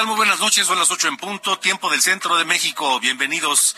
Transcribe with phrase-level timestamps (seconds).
[0.00, 0.06] Tal?
[0.06, 2.98] Muy buenas noches, son las ocho en punto, tiempo del centro de México.
[3.00, 3.76] Bienvenidos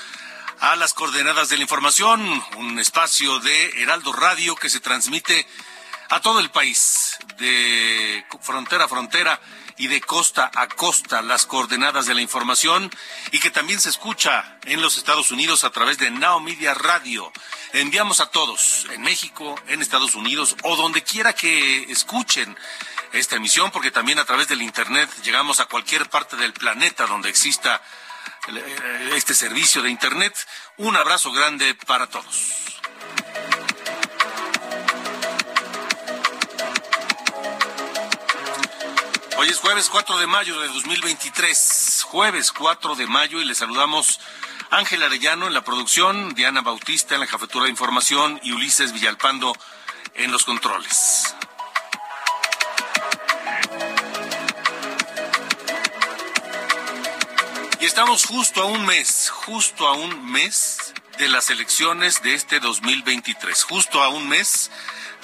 [0.61, 2.21] a las coordenadas de la información,
[2.59, 5.47] un espacio de Heraldo Radio que se transmite
[6.11, 9.41] a todo el país, de frontera a frontera
[9.79, 12.89] y de costa a costa, las coordenadas de la información
[13.33, 17.33] y que también se escucha en los Estados Unidos a través de Now Media Radio.
[17.73, 22.57] Enviamos a todos, en México, en Estados Unidos o donde quiera que escuchen
[23.13, 27.29] esta emisión, porque también a través del Internet llegamos a cualquier parte del planeta donde
[27.29, 27.81] exista
[28.49, 30.35] eh, este servicio de Internet.
[30.79, 32.53] Un abrazo grande para todos.
[39.37, 44.21] Hoy es jueves 4 de mayo de 2023, jueves 4 de mayo y le saludamos
[44.71, 49.53] Ángel Arellano en la producción, Diana Bautista en la jefatura de información y Ulises Villalpando
[50.15, 51.32] en los controles.
[57.93, 63.65] Estamos justo a un mes, justo a un mes de las elecciones de este 2023,
[63.65, 64.71] justo a un mes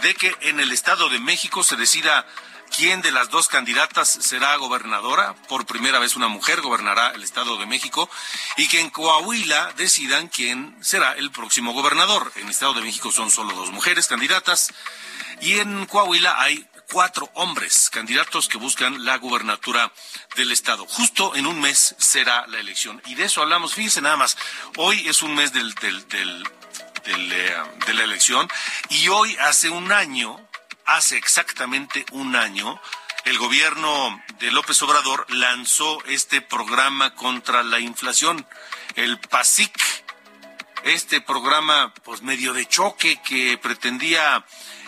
[0.02, 2.27] de que en el Estado de México se decida
[2.76, 5.34] quién de las dos candidatas será gobernadora.
[5.48, 8.10] Por primera vez una mujer gobernará el Estado de México
[8.59, 12.31] y que en Coahuila decidan quién será el próximo gobernador.
[12.37, 14.75] En el Estado de México son solo dos mujeres candidatas
[15.41, 19.93] y en Coahuila hay cuatro hombres candidatos que buscan la gubernatura
[20.37, 20.87] del estado.
[20.87, 23.00] Justo en un mes será la elección.
[23.06, 23.75] Y de eso hablamos.
[23.75, 24.37] Fíjense nada más.
[24.76, 25.75] Hoy es un mes del,
[27.04, 27.56] eh,
[27.87, 28.48] de la elección
[28.88, 30.41] y hoy hace un año,
[30.87, 32.81] hace exactamente un año,
[33.25, 38.47] el gobierno de López Obrador lanzó este programa contra la inflación,
[38.94, 39.72] el PASIC.
[40.84, 44.47] Este programa, pues medio de choque que pretendía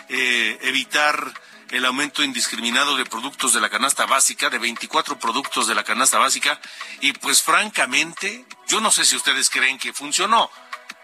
[0.09, 1.33] eh, evitar
[1.71, 6.17] el aumento indiscriminado de productos de la canasta básica, de 24 productos de la canasta
[6.17, 6.59] básica,
[6.99, 10.51] y pues francamente, yo no sé si ustedes creen que funcionó.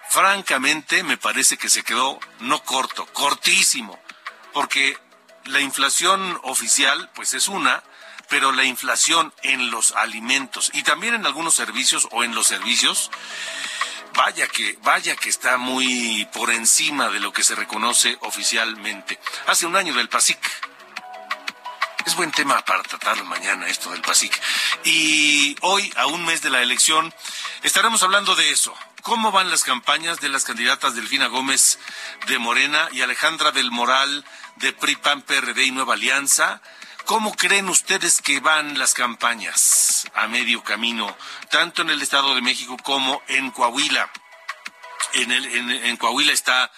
[0.09, 4.00] Francamente, me parece que se quedó no corto, cortísimo,
[4.53, 4.97] porque
[5.45, 7.83] la inflación oficial, pues es una,
[8.29, 13.09] pero la inflación en los alimentos y también en algunos servicios o en los servicios,
[14.17, 19.17] vaya que, vaya que está muy por encima de lo que se reconoce oficialmente.
[19.45, 20.39] Hace un año del PASIC.
[22.05, 24.33] Es buen tema para tratarlo mañana, esto del PASIC.
[24.85, 27.13] Y hoy, a un mes de la elección,
[27.63, 28.73] estaremos hablando de eso.
[29.03, 31.77] ¿Cómo van las campañas de las candidatas Delfina Gómez
[32.27, 34.25] de Morena y Alejandra del Moral
[34.56, 36.61] de PRI, PAN, PRD y Nueva Alianza?
[37.07, 41.16] ¿Cómo creen ustedes que van las campañas a medio camino,
[41.50, 44.12] tanto en el Estado de México como en Coahuila?
[45.13, 46.69] En, Coahuila está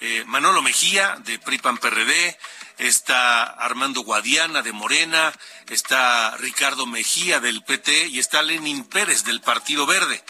[0.00, 2.38] eh, Manolo Mejía de PRIPAN PRD,
[2.78, 5.30] está Armando Guadiana de Morena,
[5.68, 10.24] está Ricardo Mejía del PT y está Lenin Pérez del Partido Verde.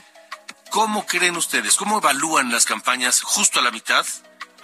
[0.71, 1.77] ¿Cómo creen ustedes?
[1.77, 4.05] ¿Cómo evalúan las campañas justo a la mitad?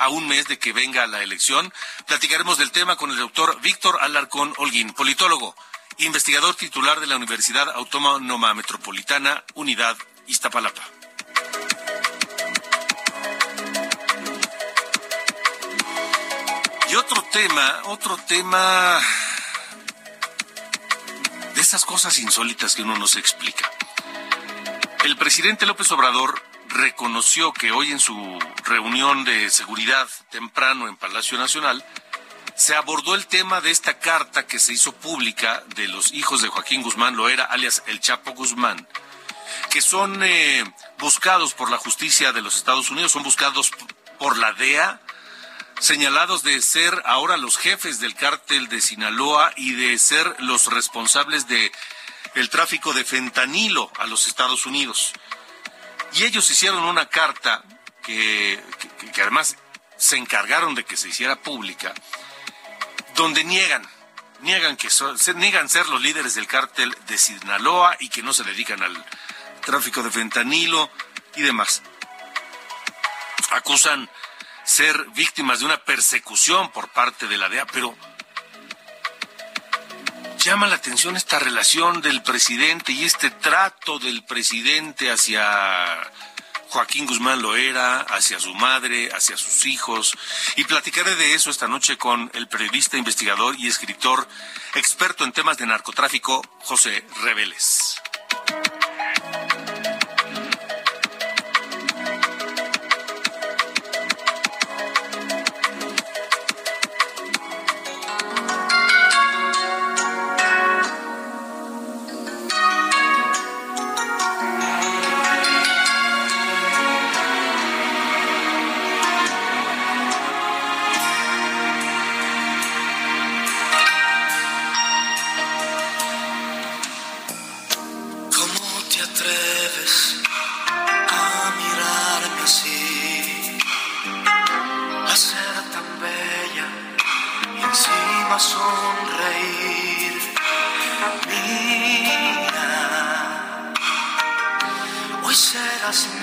[0.03, 1.73] A un mes de que venga la elección.
[2.07, 5.55] Platicaremos del tema con el doctor Víctor Alarcón Holguín, politólogo,
[5.99, 9.97] investigador titular de la Universidad Autónoma Metropolitana, Unidad
[10.27, 10.83] Iztapalapa.
[16.91, 19.01] Y otro tema, otro tema
[21.55, 23.71] de esas cosas insólitas que uno no se explica.
[25.05, 31.39] El presidente López Obrador reconoció que hoy en su reunión de seguridad temprano en Palacio
[31.39, 31.85] Nacional
[32.57, 36.49] se abordó el tema de esta carta que se hizo pública de los hijos de
[36.49, 38.87] Joaquín Guzmán Loera, alias el Chapo Guzmán,
[39.71, 40.65] que son eh,
[40.99, 43.71] buscados por la justicia de los Estados Unidos, son buscados
[44.19, 45.01] por la DEA,
[45.81, 51.49] señalados de ser ahora los jefes del cártel de Sinaloa y de ser los responsables
[51.49, 51.73] de
[52.35, 55.13] el tráfico de fentanilo a los Estados Unidos.
[56.15, 57.63] Y ellos hicieron una carta
[58.03, 58.63] que,
[59.21, 59.57] además
[59.97, 61.95] se encargaron de que se hiciera pública,
[63.15, 63.87] donde niegan,
[64.41, 64.89] niegan que
[65.37, 69.05] niegan ser los líderes del cártel de Sinaloa y que no se dedican al
[69.65, 70.91] tráfico de fentanilo
[71.37, 71.83] y demás.
[73.51, 74.11] Acusan
[74.65, 77.97] ser víctimas de una persecución por parte de la DEA, pero
[80.45, 85.45] llama la atención esta relación del presidente y este trato del presidente hacia
[86.69, 90.13] Joaquín Guzmán Loera, hacia su madre, hacia sus hijos.
[90.57, 94.27] Y platicaré de eso esta noche con el periodista, investigador y escritor
[94.75, 98.03] experto en temas de narcotráfico, José Reveles.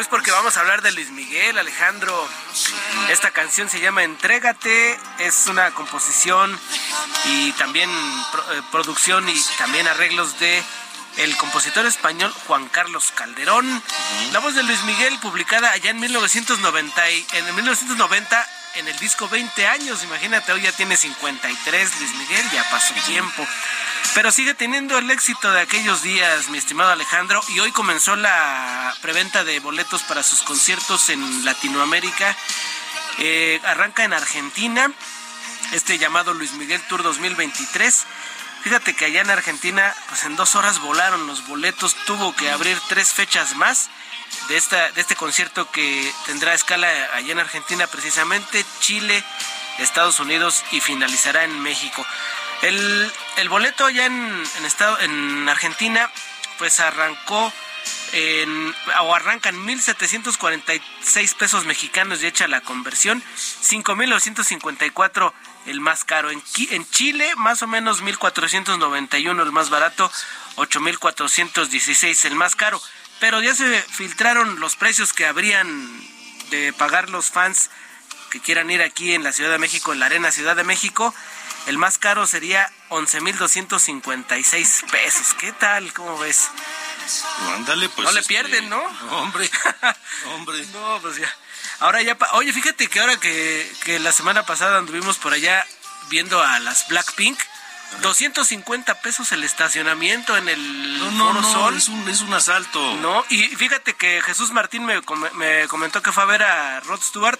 [0.00, 2.26] Pues porque vamos a hablar de Luis Miguel, Alejandro.
[3.10, 6.58] Esta canción se llama Entrégate, es una composición
[7.26, 10.62] y también eh, producción y también arreglos de
[11.18, 13.82] el compositor español Juan Carlos Calderón.
[14.32, 19.66] La voz de Luis Miguel publicada allá en 1990 en 1990 en el disco 20
[19.66, 23.46] años, imagínate, hoy ya tiene 53 Luis Miguel, ya pasó tiempo.
[24.14, 28.94] Pero sigue teniendo el éxito de aquellos días, mi estimado Alejandro, y hoy comenzó la
[29.02, 32.36] preventa de boletos para sus conciertos en Latinoamérica.
[33.18, 34.90] Eh, arranca en Argentina,
[35.72, 38.06] este llamado Luis Miguel Tour 2023.
[38.62, 42.78] Fíjate que allá en Argentina, pues en dos horas volaron los boletos, tuvo que abrir
[42.88, 43.90] tres fechas más
[44.48, 49.22] de, esta, de este concierto que tendrá escala allá en Argentina precisamente, Chile,
[49.78, 52.04] Estados Unidos y finalizará en México.
[52.62, 56.10] El, el boleto allá en, en, estado, en Argentina,
[56.58, 57.52] pues arrancó
[58.12, 65.32] en, o arrancan 1.746 pesos mexicanos y hecha la conversión, 5.954
[65.66, 66.30] el más caro.
[66.30, 70.10] En, en Chile, más o menos 1.491 el más barato,
[70.56, 72.80] 8.416 el más caro.
[73.20, 75.68] Pero ya se filtraron los precios que habrían
[76.50, 77.70] de pagar los fans
[78.30, 81.14] que quieran ir aquí en la Ciudad de México, en la Arena Ciudad de México.
[81.66, 85.34] El más caro sería 11.256 pesos.
[85.38, 85.92] ¿Qué tal?
[85.92, 86.48] ¿Cómo ves?
[87.54, 88.06] Ándale, pues.
[88.06, 88.82] No le este, pierden, ¿no?
[89.10, 89.50] Hombre,
[90.34, 90.64] hombre.
[90.72, 91.36] no, pues ya.
[91.80, 92.16] Ahora ya.
[92.32, 95.66] Oye, fíjate que ahora que, que la semana pasada anduvimos por allá
[96.08, 97.38] viendo a las Blackpink.
[98.02, 101.76] 250 pesos el estacionamiento en el no, no, no, Sol.
[101.76, 102.96] Es un, es un asalto.
[102.96, 105.00] No, y fíjate que Jesús Martín me,
[105.34, 107.38] me comentó que fue a ver a Rod Stewart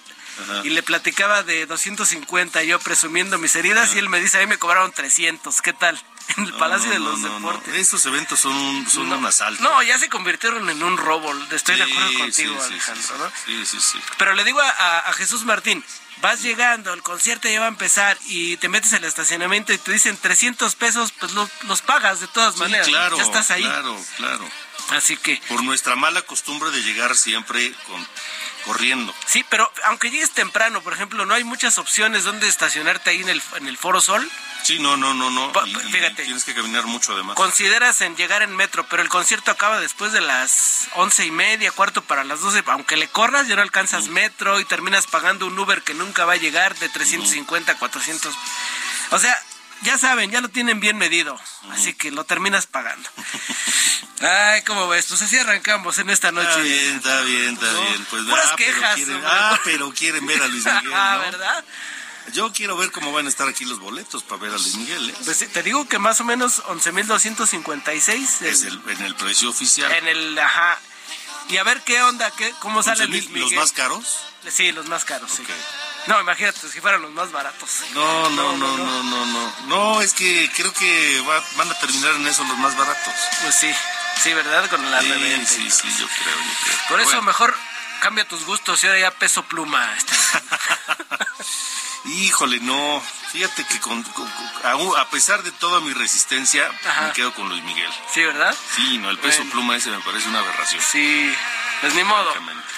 [0.64, 4.58] y le platicaba de 250 yo presumiendo mis heridas y él me dice, ahí me
[4.58, 6.00] cobraron 300, ¿qué tal?
[6.36, 7.74] En el Palacio de los Deportes.
[7.74, 9.64] Estos eventos son, un, son un asalto.
[9.64, 13.32] No, ya se convirtieron en un robo, estoy de acuerdo contigo, Alejandro, ¿no?
[13.44, 13.98] Sí, sí, sí.
[14.16, 15.84] Pero le digo a, Jesús Martín,
[16.20, 19.78] vas llegando, el concierto ya va a empezar y te metes en el estacionamiento y
[19.78, 22.88] te dicen 300 pesos, pues los pagas de todas maneras.
[22.88, 23.62] Claro, ya estás ahí.
[23.62, 24.48] Claro, claro.
[24.90, 25.40] Así que.
[25.48, 28.06] Por nuestra mala costumbre de llegar siempre con
[28.64, 29.14] corriendo.
[29.26, 33.28] Sí, pero aunque llegues temprano, por ejemplo, no hay muchas opciones donde estacionarte ahí en
[33.28, 34.28] el, en el Foro Sol.
[34.62, 35.52] Sí, no, no, no, no.
[35.90, 36.24] fíjate.
[36.24, 37.36] tienes que caminar mucho además.
[37.36, 41.72] Consideras en llegar en metro, pero el concierto acaba después de las once y media,
[41.72, 42.62] cuarto para las doce.
[42.66, 46.34] Aunque le corras, ya no alcanzas metro y terminas pagando un Uber que nunca va
[46.34, 48.34] a llegar de 350, 400.
[49.12, 49.42] O sea,
[49.82, 51.38] ya saben, ya lo tienen bien medido,
[51.70, 53.08] así que lo terminas pagando.
[54.20, 55.06] Ay, ¿cómo ves?
[55.06, 56.48] Pues así arrancamos en esta noche.
[56.48, 58.06] Está bien, está bien, está bien.
[58.10, 58.94] Pues, Puras ah, quejas.
[58.94, 61.64] Pero quieren, ah, pero quieren ver a Luis Miguel, Ah, ¿verdad?
[62.34, 65.10] Yo quiero ver cómo van a estar aquí los boletos para ver a Luis Miguel.
[65.10, 65.14] ¿eh?
[65.24, 68.42] Pues te digo que más o menos 11.256.
[68.42, 69.90] Es el, en el precio oficial.
[69.90, 70.78] En el, ajá.
[71.48, 73.42] Y a ver qué onda, qué, cómo sale Luis Miguel.
[73.42, 74.18] ¿Los más caros?
[74.48, 75.42] Sí, los más caros, sí.
[76.06, 77.82] No, imagínate si fueran los más baratos.
[77.92, 79.52] No, no, no, no, no, no.
[79.66, 81.20] No, es que creo que
[81.56, 83.14] van a terminar en eso los más baratos.
[83.42, 83.72] Pues sí,
[84.22, 84.68] sí, ¿verdad?
[84.70, 86.76] Con la sí, Sí, sí, yo creo, yo creo.
[86.88, 87.54] Por eso mejor
[88.00, 89.94] cambia tus gustos y ahora ya peso pluma.
[89.96, 90.14] Este.
[92.06, 93.02] Híjole, no.
[93.30, 94.04] Fíjate que con,
[94.96, 96.68] a, pesar de toda mi resistencia,
[97.06, 97.90] me quedo con Luis Miguel.
[98.12, 98.56] Sí, ¿verdad?
[98.74, 100.82] Sí, no, el peso pluma ese me parece una aberración.
[100.82, 101.32] Sí,
[101.80, 102.34] pues ni modo.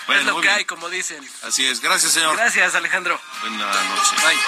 [0.08, 1.26] Es lo que hay, como dicen.
[1.42, 1.80] Así es.
[1.80, 2.36] Gracias, señor.
[2.36, 3.20] Gracias, Alejandro.
[3.40, 4.22] Buenas noches.
[4.22, 4.38] Bye.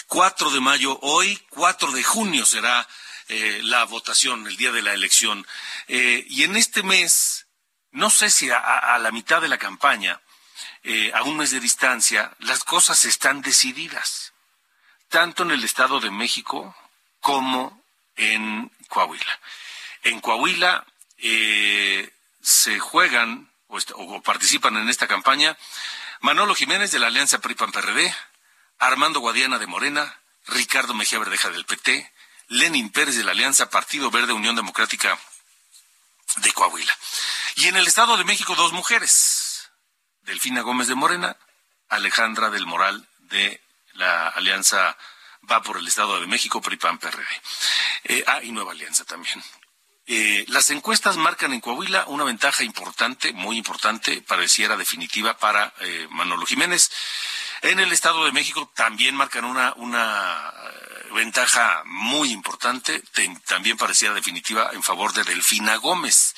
[0.08, 2.86] 4 de mayo, hoy, 4 de junio será
[3.28, 5.46] eh, la votación, el día de la elección.
[5.88, 7.41] Eh, y en este mes,
[7.92, 10.20] no sé si a, la mitad de la campaña,
[10.82, 14.32] eh, a un mes de distancia, las cosas están decididas,
[15.08, 16.74] tanto en el Estado de México
[17.20, 17.82] como
[18.16, 19.40] en Coahuila.
[20.02, 20.84] En Coahuila
[21.18, 25.56] eh, se juegan o, o, participan en esta campaña
[26.20, 28.14] Manolo Jiménez de la Alianza PRI-PAN-PRD,
[28.78, 32.10] Armando Guadiana de Morena, Ricardo Mejía Verdeja del PT,
[32.48, 35.18] Lenin Pérez de la Alianza Partido Verde Unión Democrática
[36.36, 36.96] de Coahuila.
[37.56, 39.70] Y en el Estado de México dos mujeres,
[40.22, 41.36] Delfina Gómez de Morena,
[41.88, 43.60] Alejandra del Moral de
[43.94, 44.96] la Alianza
[45.50, 47.26] Va por el Estado de México, PRI-PAN-PRD.
[48.04, 49.42] Eh, ah, y Nueva Alianza también.
[50.06, 56.06] Eh, las encuestas marcan en Coahuila una ventaja importante, muy importante, pareciera definitiva para eh,
[56.10, 56.90] Manolo Jiménez.
[57.62, 60.52] En el Estado de México también marcan una, una
[61.12, 63.02] ventaja muy importante,
[63.46, 66.34] también pareciera definitiva en favor de Delfina Gómez.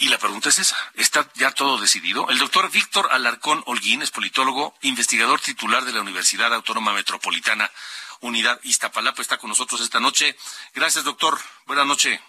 [0.00, 2.28] Y la pregunta es esa, ¿está ya todo decidido?
[2.30, 7.68] El doctor Víctor Alarcón Holguín es politólogo, investigador titular de la Universidad Autónoma Metropolitana,
[8.20, 10.36] Unidad Iztapalapa, está con nosotros esta noche.
[10.72, 11.38] Gracias, doctor.
[11.66, 12.20] Buenas noches.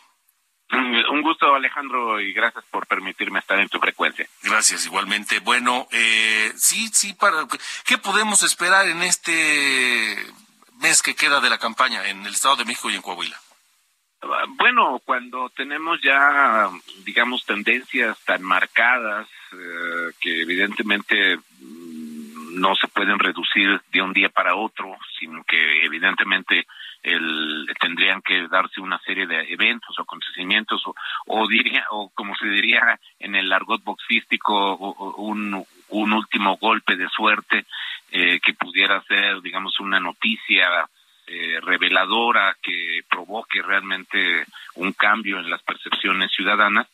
[0.71, 4.27] Un gusto, Alejandro, y gracias por permitirme estar en tu frecuencia.
[4.43, 5.39] Gracias, igualmente.
[5.39, 7.47] Bueno, eh, sí, sí, para,
[7.85, 10.15] ¿qué podemos esperar en este
[10.79, 13.37] mes que queda de la campaña en el Estado de México y en Coahuila?
[14.57, 16.69] Bueno, cuando tenemos ya,
[17.05, 24.29] digamos, tendencias tan marcadas eh, que evidentemente mm, no se pueden reducir de un día
[24.29, 26.67] para otro, sino que evidentemente
[27.01, 30.95] el, tendrían que darse una serie de eventos o acontecimientos o,
[31.27, 34.75] o diría o como se diría en el argot boxístico
[35.15, 37.65] un, un último golpe de suerte
[38.11, 40.87] eh, que pudiera ser digamos una noticia
[41.27, 46.87] eh, reveladora que provoque realmente un cambio en las percepciones ciudadanas,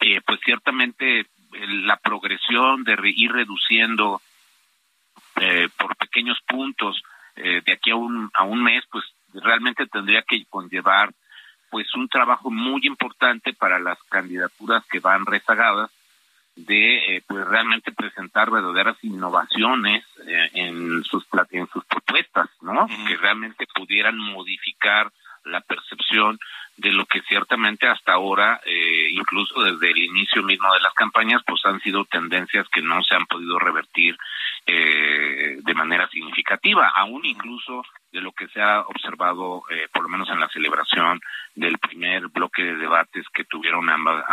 [0.00, 4.20] eh, pues ciertamente la progresión de ir reduciendo
[5.36, 7.02] eh, por pequeños puntos
[7.36, 11.12] eh, de aquí a un, a un mes, pues realmente tendría que conllevar
[11.70, 15.90] pues un trabajo muy importante para las candidaturas que van rezagadas
[16.56, 22.86] de eh, pues realmente presentar verdaderas innovaciones eh, en sus en sus propuestas, ¿no?
[23.06, 25.10] Que realmente pudieran modificar
[25.44, 26.38] la percepción
[26.76, 31.42] de lo que ciertamente hasta ahora, eh, incluso desde el inicio mismo de las campañas,
[31.46, 34.16] pues han sido tendencias que no se han podido revertir
[34.66, 40.08] eh, de manera significativa, aún incluso de lo que se ha observado, eh, por lo
[40.08, 41.20] menos en la celebración
[41.54, 44.24] del primer bloque de debates que tuvieron ambas,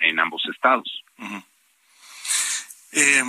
[0.00, 1.02] en ambos estados.
[1.18, 1.40] Uh
[2.96, 3.22] eh,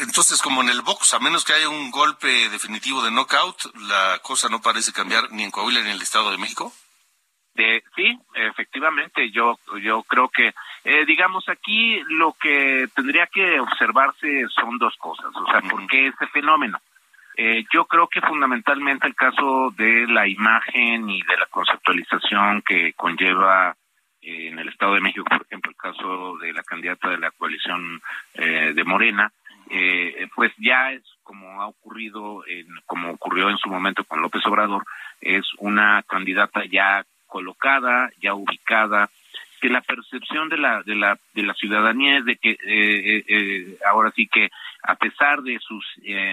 [0.00, 4.18] entonces, como en el box, a menos que haya un golpe definitivo de knockout, la
[4.22, 6.72] cosa no parece cambiar ni en Coahuila ni en el Estado de México.
[7.54, 14.46] De, sí, efectivamente, yo yo creo que, eh, digamos, aquí lo que tendría que observarse
[14.54, 15.26] son dos cosas.
[15.34, 16.78] O sea, ¿por qué ese fenómeno?
[17.36, 22.94] Eh, yo creo que fundamentalmente el caso de la imagen y de la conceptualización que
[22.94, 23.76] conlleva
[24.26, 28.00] en el Estado de México, por ejemplo, el caso de la candidata de la coalición
[28.34, 29.32] eh, de Morena,
[29.70, 34.44] eh, pues ya es como ha ocurrido, en, como ocurrió en su momento con López
[34.46, 34.84] Obrador,
[35.20, 39.10] es una candidata ya colocada, ya ubicada,
[39.60, 43.78] que la percepción de la de la de la ciudadanía es de que eh, eh,
[43.86, 44.50] ahora sí que
[44.82, 45.84] a pesar de sus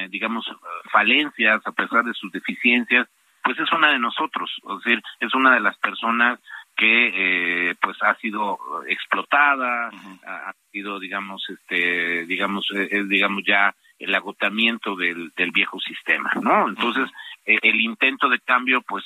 [0.09, 0.45] digamos
[0.91, 3.07] falencias a pesar de sus deficiencias
[3.41, 6.37] pues es una de nosotros es decir es una de las personas
[6.83, 9.89] que pues ha sido explotada
[10.25, 16.67] ha sido digamos este digamos es digamos ya el agotamiento del, del viejo sistema no
[16.67, 17.09] entonces
[17.45, 19.03] el intento de cambio pues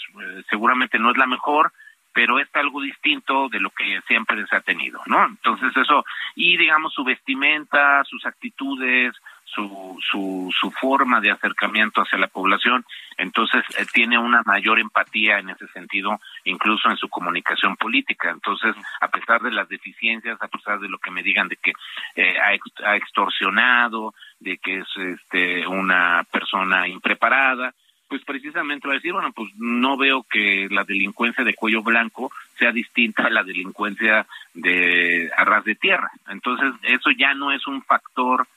[0.50, 1.72] seguramente no es la mejor
[2.14, 5.24] pero es algo distinto de lo que siempre se ha tenido, ¿no?
[5.28, 6.04] Entonces eso,
[6.36, 9.14] y digamos su vestimenta, sus actitudes,
[9.48, 12.86] su, su, su forma de acercamiento hacia la población,
[13.18, 18.30] entonces eh, tiene una mayor empatía en ese sentido, incluso en su comunicación política.
[18.30, 21.74] Entonces, a pesar de las deficiencias, a pesar de lo que me digan de que
[22.16, 27.74] eh, ha, ha extorsionado, de que es este, una persona impreparada,
[28.08, 32.32] pues precisamente va a decir, bueno, pues no veo que la delincuencia de cuello blanco
[32.58, 36.10] sea distinta a la delincuencia de arras de tierra.
[36.30, 38.48] Entonces, eso ya no es un factor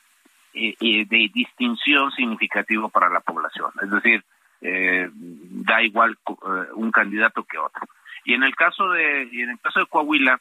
[0.55, 3.71] eh, eh, de distinción significativo para la población.
[3.83, 4.25] Es decir,
[4.61, 6.19] eh, da igual
[6.75, 7.83] un candidato que otro.
[8.25, 10.41] Y en el caso de y en el caso de Coahuila,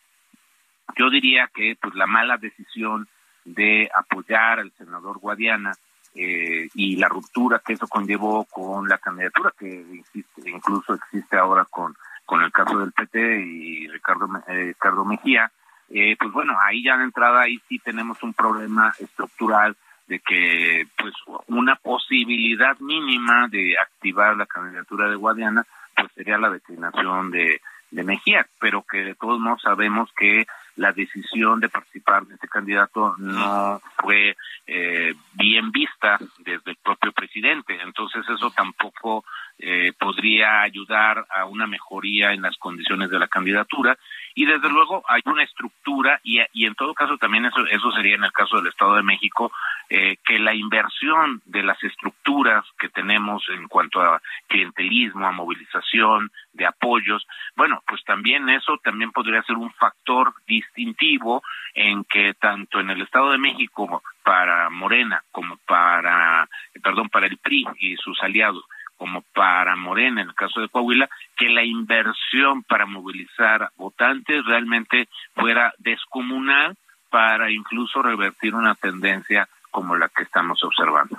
[0.98, 3.08] yo diría que pues la mala decisión
[3.46, 5.74] de apoyar al senador Guadiana
[6.16, 11.66] eh, y la ruptura que eso conllevó con la candidatura que existe, incluso existe ahora
[11.66, 15.52] con, con el caso del PT y Ricardo, eh, Ricardo Mejía,
[15.90, 19.76] eh, pues bueno, ahí ya de entrada ahí sí tenemos un problema estructural
[20.10, 21.14] de que pues
[21.48, 25.64] una posibilidad mínima de activar la candidatura de Guadiana
[25.96, 27.62] pues sería la declinación de,
[27.92, 30.48] de Mejía, pero que de todos modos sabemos que
[30.78, 34.36] la decisión de participar de este candidato no fue
[34.66, 37.78] eh, bien vista desde el propio presidente.
[37.82, 39.26] Entonces eso tampoco
[39.58, 43.98] eh, podría ayudar a una mejoría en las condiciones de la candidatura.
[44.40, 48.16] Y desde luego hay una estructura y, y en todo caso también eso, eso sería
[48.16, 49.52] en el caso del Estado de México,
[49.90, 56.32] eh, que la inversión de las estructuras que tenemos en cuanto a clientelismo, a movilización,
[56.54, 57.28] de apoyos,
[57.58, 63.02] bueno, pues también eso también podría ser un factor distintivo en que tanto en el
[63.02, 66.48] Estado de México para Morena como para,
[66.82, 68.64] perdón, para el PRI y sus aliados,
[69.00, 75.08] como para Morena en el caso de Coahuila, que la inversión para movilizar votantes realmente
[75.34, 76.78] fuera descomunal
[77.10, 81.18] para incluso revertir una tendencia como la que estamos observando.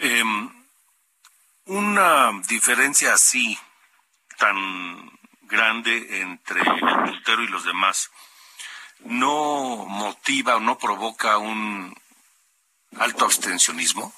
[0.00, 0.50] Em,
[1.66, 3.56] una diferencia así
[4.36, 4.56] tan
[5.42, 8.10] grande entre el puntero y los demás
[9.04, 11.94] no motiva o no provoca un
[12.98, 14.12] alto abstencionismo?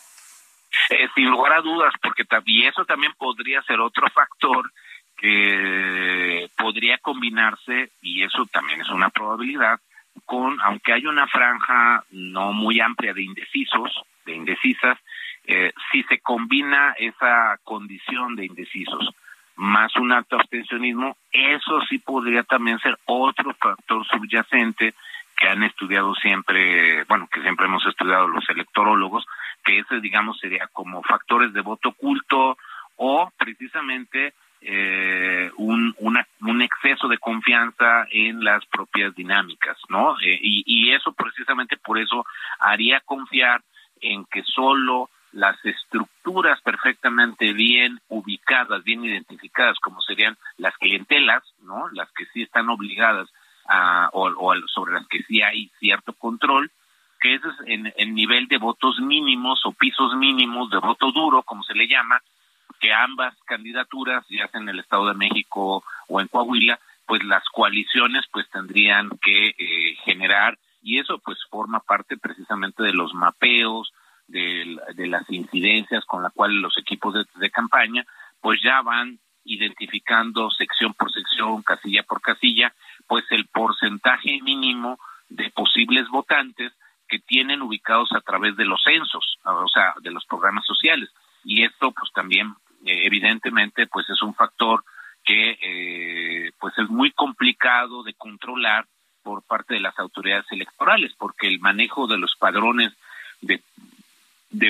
[0.91, 4.71] Eh, sin lugar a dudas, porque y eso también podría ser otro factor
[5.17, 9.81] que podría combinarse, y eso también es una probabilidad,
[10.25, 14.99] con, aunque hay una franja no muy amplia de indecisos, de indecisas,
[15.45, 19.11] eh, si se combina esa condición de indecisos
[19.57, 24.95] más un alto abstencionismo, eso sí podría también ser otro factor subyacente
[25.41, 29.25] que han estudiado siempre, bueno, que siempre hemos estudiado los electorólogos,
[29.65, 32.59] que ese, digamos, sería como factores de voto oculto
[32.97, 40.21] o precisamente eh, un, un exceso de confianza en las propias dinámicas, ¿no?
[40.21, 42.27] Eh, y, y eso precisamente por eso
[42.59, 43.63] haría confiar
[44.03, 51.89] en que solo las estructuras perfectamente bien ubicadas, bien identificadas, como serían las clientelas, ¿no?
[51.93, 53.31] Las que sí están obligadas
[54.13, 56.71] o, sobre las que sí hay cierto control,
[57.21, 61.63] que es en, el nivel de votos mínimos o pisos mínimos de voto duro, como
[61.63, 62.21] se le llama,
[62.81, 67.45] que ambas candidaturas, ya sea en el Estado de México o en Coahuila, pues las
[67.53, 73.93] coaliciones pues tendrían que eh, generar y eso pues forma parte precisamente de los mapeos,
[74.29, 78.07] de, de las incidencias con la cual los equipos de campaña
[78.41, 82.73] pues ya van identificando sección por sección, casilla por casilla,
[83.11, 84.97] pues el porcentaje mínimo
[85.29, 86.73] de posibles votantes
[87.09, 91.11] que tienen ubicados a través de los censos, o sea, de los programas sociales.
[91.43, 92.55] Y esto, pues también,
[92.87, 94.85] eh, evidentemente, pues es un factor
[95.25, 98.87] que, eh, pues es muy complicado de controlar
[99.25, 102.93] por parte de las autoridades electorales, porque el manejo de los padrones
[103.41, 103.61] de,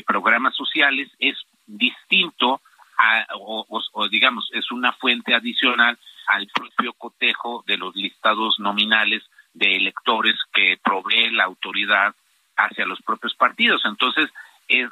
[0.07, 2.63] programas sociales es distinto
[2.97, 5.99] a, o digamos, es una fuente adicional
[6.31, 12.15] al propio cotejo de los listados nominales de electores que provee la autoridad
[12.57, 13.83] hacia los propios partidos.
[13.85, 14.31] Entonces,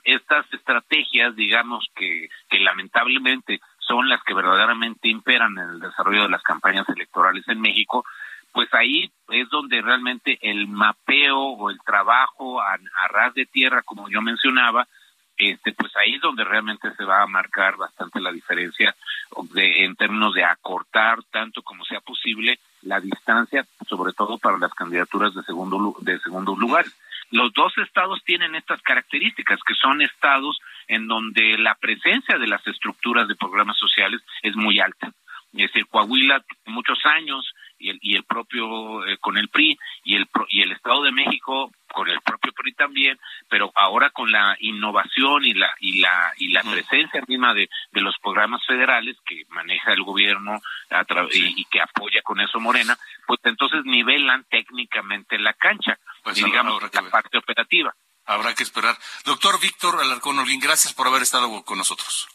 [0.05, 6.31] estas estrategias, digamos, que, que lamentablemente son las que verdaderamente imperan en el desarrollo de
[6.31, 8.05] las campañas electorales en México,
[8.53, 13.83] pues ahí es donde realmente el mapeo o el trabajo a, a ras de tierra,
[13.83, 14.88] como yo mencionaba,
[15.38, 18.94] este, pues ahí es donde realmente se va a marcar bastante la diferencia
[19.55, 24.74] de, en términos de acortar tanto como sea posible la distancia, sobre todo para las
[24.74, 26.85] candidaturas de segundo de segundo lugar.
[27.31, 32.66] Los dos estados tienen estas características, que son estados en donde la presencia de las
[32.66, 35.12] estructuras de programas sociales es muy alta.
[35.53, 40.17] Es decir, Coahuila, muchos años, y el, y el propio eh, con el PRI, y
[40.17, 44.57] el, y el Estado de México con el propio PRI también, pero ahora con la
[44.61, 49.45] innovación y la y la y la presencia misma de, de los programas federales que
[49.49, 50.61] maneja el gobierno
[50.91, 56.38] a y, y, que apoya con eso Morena, pues entonces nivelan técnicamente la cancha, Pues
[56.38, 57.11] y digamos la ver.
[57.11, 57.95] parte operativa.
[58.27, 58.97] Habrá que esperar.
[59.25, 62.29] Doctor Víctor Alarcón Olguín, gracias por haber estado con nosotros.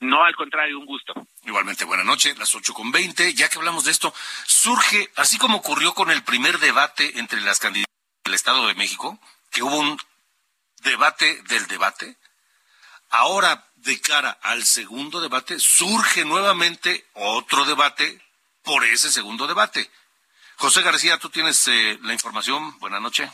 [0.00, 1.12] No, al contrario, un gusto.
[1.44, 3.34] Igualmente, buena noche, las ocho con veinte.
[3.34, 4.12] Ya que hablamos de esto,
[4.46, 7.90] surge, así como ocurrió con el primer debate entre las candidaturas
[8.24, 9.18] del Estado de México,
[9.50, 9.98] que hubo un
[10.82, 12.16] debate del debate,
[13.10, 18.22] ahora de cara al segundo debate, surge nuevamente otro debate
[18.62, 19.90] por ese segundo debate.
[20.56, 22.78] José García, tú tienes eh, la información.
[22.78, 23.30] Buenas noches.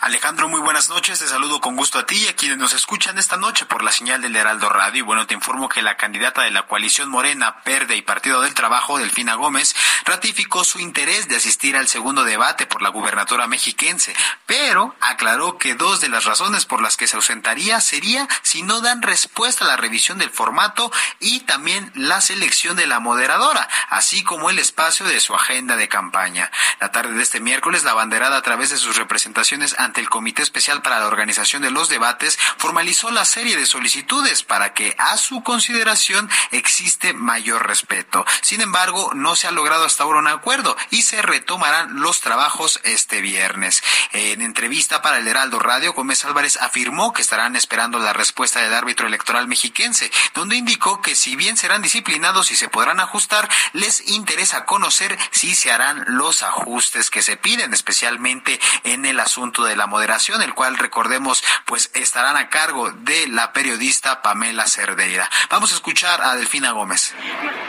[0.00, 1.18] Alejandro, muy buenas noches.
[1.18, 3.90] Te saludo con gusto a ti y a quienes nos escuchan esta noche por la
[3.90, 5.00] señal del Heraldo Radio.
[5.00, 8.54] Y bueno, te informo que la candidata de la coalición Morena, Verde y Partido del
[8.54, 14.14] Trabajo, Delfina Gómez, ratificó su interés de asistir al segundo debate por la gubernatura mexiquense,
[14.46, 18.80] pero aclaró que dos de las razones por las que se ausentaría sería si no
[18.80, 24.22] dan respuesta a la revisión del formato y también la selección de la moderadora, así
[24.22, 26.52] como el espacio de su agenda de campaña.
[26.78, 30.42] La tarde de este miércoles, la banderada a través de sus representaciones ante el Comité
[30.42, 35.16] Especial para la Organización de los Debates formalizó la serie de solicitudes para que a
[35.16, 38.26] su consideración existe mayor respeto.
[38.42, 42.80] Sin embargo, no se ha logrado hasta ahora un acuerdo y se retomarán los trabajos
[42.84, 43.82] este viernes.
[44.12, 48.74] En entrevista para el Heraldo Radio, Gómez Álvarez afirmó que estarán esperando la respuesta del
[48.74, 54.06] árbitro electoral mexiquense, donde indicó que si bien serán disciplinados y se podrán ajustar, les
[54.10, 59.77] interesa conocer si se harán los ajustes que se piden, especialmente en el asunto de
[59.78, 65.30] la moderación, el cual recordemos pues estarán a cargo de la periodista Pamela Cerdeira.
[65.48, 67.14] Vamos a escuchar a Delfina Gómez.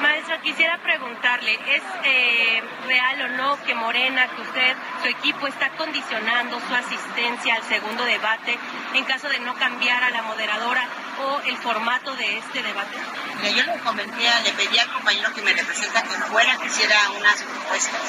[0.02, 5.69] Maestra, quisiera preguntarle, ¿es eh, real o no que Morena, que usted, su equipo está
[5.72, 8.58] condicionando su asistencia al segundo debate
[8.93, 10.88] en caso de no cambiar a la moderadora
[11.19, 12.97] o el formato de este debate?
[13.41, 16.97] Mira, yo le comenté, le pedí al compañero que me representa que fuera, que hiciera
[17.12, 18.01] unas propuestas,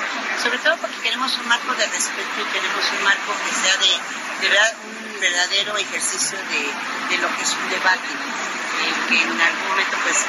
[0.43, 3.93] sobre todo porque queremos un marco de respeto y queremos un marco que sea de,
[4.43, 8.11] de verdad un verdadero ejercicio de, de lo que es un debate.
[8.81, 10.25] Eh, que en algún momento, pues,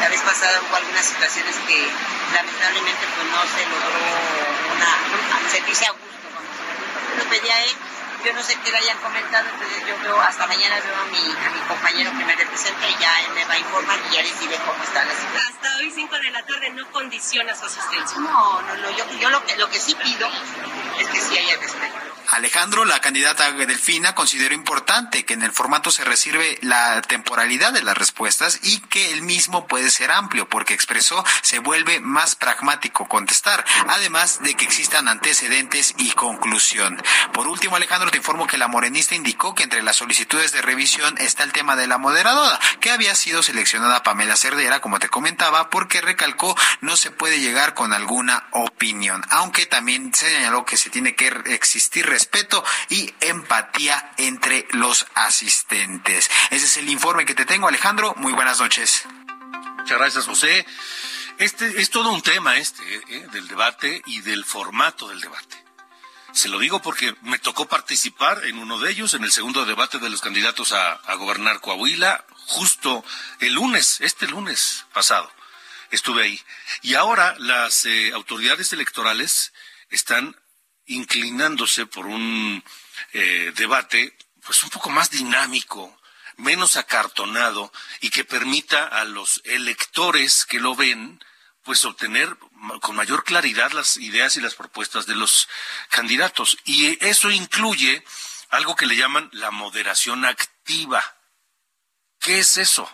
[0.00, 1.86] la vez pasada hubo algunas situaciones que
[2.34, 4.02] lamentablemente pues no se logró
[4.74, 4.90] una,
[5.44, 6.26] un sentirse a gusto.
[6.34, 7.70] Vamos a lo pedí a él,
[8.24, 11.18] yo no sé qué le hayan comentado, entonces yo veo, hasta mañana veo a mi,
[11.18, 14.22] a mi compañero que me representa y ya él me va a informar y ya
[14.22, 15.54] diré cómo está la situación.
[15.54, 18.18] Hasta hoy 5 de la tarde no condiciona su asistencia.
[18.18, 20.28] No, no, no, yo, yo lo, que, lo que sí pido
[20.98, 22.03] es que sí haya respeto.
[22.34, 27.82] Alejandro, la candidata Delfina, consideró importante que en el formato se recibe la temporalidad de
[27.82, 33.06] las respuestas y que el mismo puede ser amplio, porque expresó se vuelve más pragmático
[33.06, 37.00] contestar, además de que existan antecedentes y conclusión.
[37.32, 41.16] Por último, Alejandro, te informo que la morenista indicó que entre las solicitudes de revisión
[41.18, 45.70] está el tema de la moderadora, que había sido seleccionada Pamela Cerdera, como te comentaba,
[45.70, 51.14] porque recalcó no se puede llegar con alguna opinión, aunque también señaló que se tiene
[51.14, 52.06] que existir
[52.88, 56.30] y empatía entre los asistentes.
[56.50, 58.14] Ese es el informe que te tengo, Alejandro.
[58.16, 59.04] Muy buenas noches.
[59.78, 60.66] Muchas gracias, José.
[61.38, 65.64] Este es todo un tema este eh, del debate y del formato del debate.
[66.32, 69.98] Se lo digo porque me tocó participar en uno de ellos, en el segundo debate
[69.98, 73.04] de los candidatos a, a gobernar Coahuila, justo
[73.40, 75.30] el lunes, este lunes pasado.
[75.90, 76.40] Estuve ahí.
[76.82, 79.52] Y ahora las eh, autoridades electorales
[79.90, 80.36] están
[80.86, 82.62] inclinándose por un
[83.12, 85.96] eh, debate pues un poco más dinámico,
[86.36, 91.22] menos acartonado y que permita a los electores que lo ven
[91.62, 92.36] pues obtener
[92.80, 95.48] con mayor claridad las ideas y las propuestas de los
[95.88, 96.58] candidatos.
[96.64, 98.04] Y eso incluye
[98.50, 101.02] algo que le llaman la moderación activa.
[102.20, 102.88] ¿Qué es eso?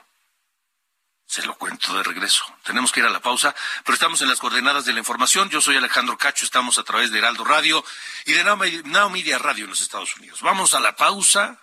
[1.31, 2.43] Se lo cuento de regreso.
[2.65, 5.49] Tenemos que ir a la pausa, pero estamos en las coordenadas de la información.
[5.49, 7.85] Yo soy Alejandro Cacho, estamos a través de Heraldo Radio
[8.27, 10.41] y de Now Me- Now Media Radio en los Estados Unidos.
[10.43, 11.61] Vamos a la pausa.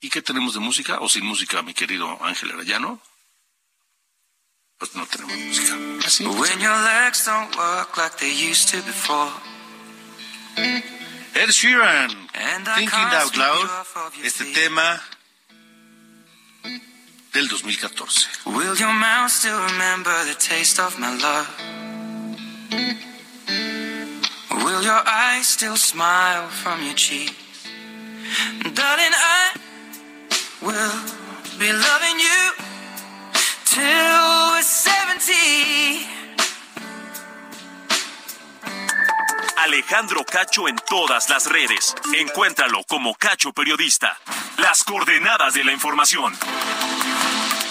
[0.00, 3.00] ¿Y qué tenemos de música o sin música, mi querido Ángel Arellano?
[4.78, 5.76] pues no tenemos música.
[6.04, 6.24] Así.
[11.34, 12.28] Ed Sheeran,
[12.74, 13.70] Thinking Out Loud,
[14.24, 15.00] este tema
[17.32, 18.28] del 2014.
[18.46, 21.48] Will your mouth still remember the taste of my love?
[24.64, 27.32] Will your eyes still smile from your cheeks?
[28.74, 29.56] Darling, I
[30.60, 30.92] will
[31.58, 32.52] be loving you
[33.64, 36.06] till we're 70.
[39.64, 41.94] Alejandro Cacho en todas las redes.
[42.18, 44.16] Encuéntralo como Cacho Periodista.
[44.58, 46.32] Las coordenadas de la información.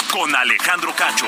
[0.09, 1.25] Con Alejandro Cacho.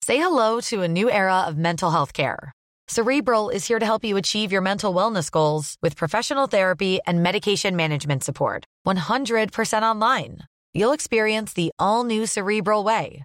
[0.00, 2.52] Say hello to a new era of mental health care.
[2.88, 7.22] Cerebral is here to help you achieve your mental wellness goals with professional therapy and
[7.22, 8.64] medication management support.
[8.86, 10.38] 100% online.
[10.72, 13.24] You'll experience the all new Cerebral Way,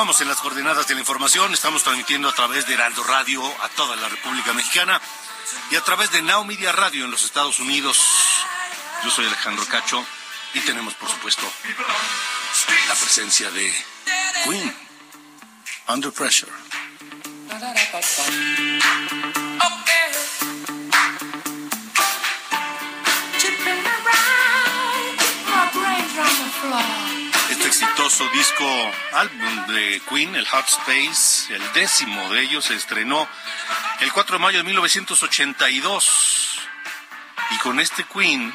[0.00, 1.52] Continuamos en las coordenadas de la información.
[1.52, 4.98] Estamos transmitiendo a través de Heraldo Radio a toda la República Mexicana
[5.70, 8.00] y a través de Now Media Radio en los Estados Unidos.
[9.04, 10.02] Yo soy Alejandro Cacho
[10.54, 11.42] y tenemos, por supuesto,
[12.88, 13.74] la presencia de
[14.46, 14.74] Queen,
[15.88, 16.50] Under Pressure.
[28.18, 33.28] Disco álbum de Queen, el Hot Space, el décimo de ellos, se estrenó
[34.00, 36.58] el 4 de mayo de 1982.
[37.52, 38.52] Y con este Queen,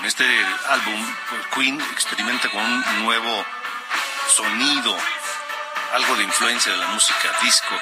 [0.00, 0.24] en este
[0.68, 3.44] álbum, pues, Queen experimenta con un nuevo
[4.28, 4.96] sonido,
[5.94, 7.74] algo de influencia de la música disco,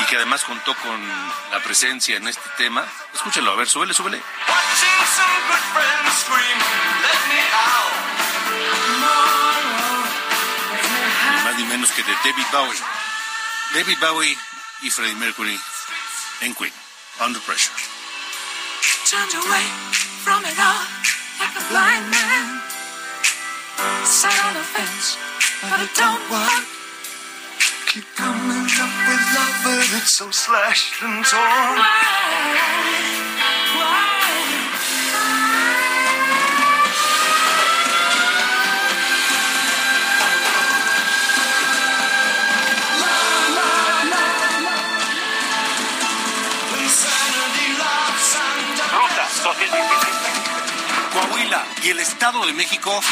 [0.00, 1.08] y que además contó con
[1.50, 2.86] la presencia en este tema.
[3.12, 4.16] Escúchalo, a ver, súbele, súbele.
[7.28, 9.49] Ni más
[11.60, 12.80] ni menos que de David Bowie.
[13.74, 14.36] David Bowie
[14.82, 15.60] y Freddie Mercury
[16.40, 16.72] en Queen,
[17.20, 17.74] Under Pressure.
[19.04, 19.66] Turned away
[20.24, 20.86] from it all
[21.38, 22.62] like a blind man.
[24.04, 25.18] Sat on the fence,
[25.60, 26.64] but it don't work.
[27.92, 33.19] Keep coming up with love, but it's so slashed and torn.
[51.90, 53.02] Y el Estado de México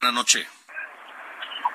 [0.00, 0.46] la noche.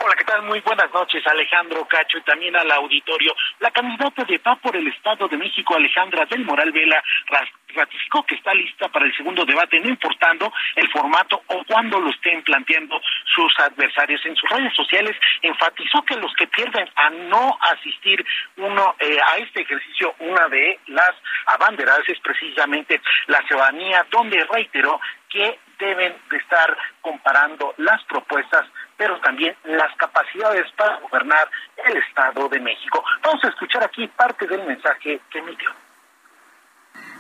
[0.03, 0.41] Hola, ¿qué tal?
[0.43, 3.35] Muy buenas noches, Alejandro Cacho, y también al auditorio.
[3.59, 8.23] La candidata de PA por el Estado de México, Alejandra del Moral Vela, ra- ratificó
[8.23, 12.41] que está lista para el segundo debate, no importando el formato o cuándo lo estén
[12.41, 12.99] planteando
[13.35, 14.25] sus adversarios.
[14.25, 18.25] En sus redes sociales enfatizó que los que pierden a no asistir
[18.57, 21.11] uno eh, a este ejercicio, una de las
[21.45, 28.65] abanderadas es precisamente la ciudadanía, donde reiteró que deben de estar comparando las propuestas,
[28.97, 31.49] pero también las capacidades para gobernar
[31.85, 33.03] el Estado de México.
[33.23, 35.69] Vamos a escuchar aquí parte del mensaje que emitió.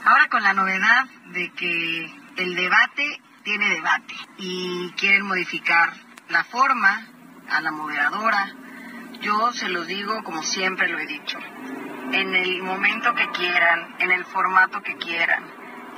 [0.05, 2.05] Ahora con la novedad de que
[2.37, 5.89] el debate tiene debate y quieren modificar
[6.29, 7.07] la forma
[7.49, 8.47] a la moderadora,
[9.21, 11.37] yo se los digo como siempre lo he dicho,
[12.11, 15.43] en el momento que quieran, en el formato que quieran,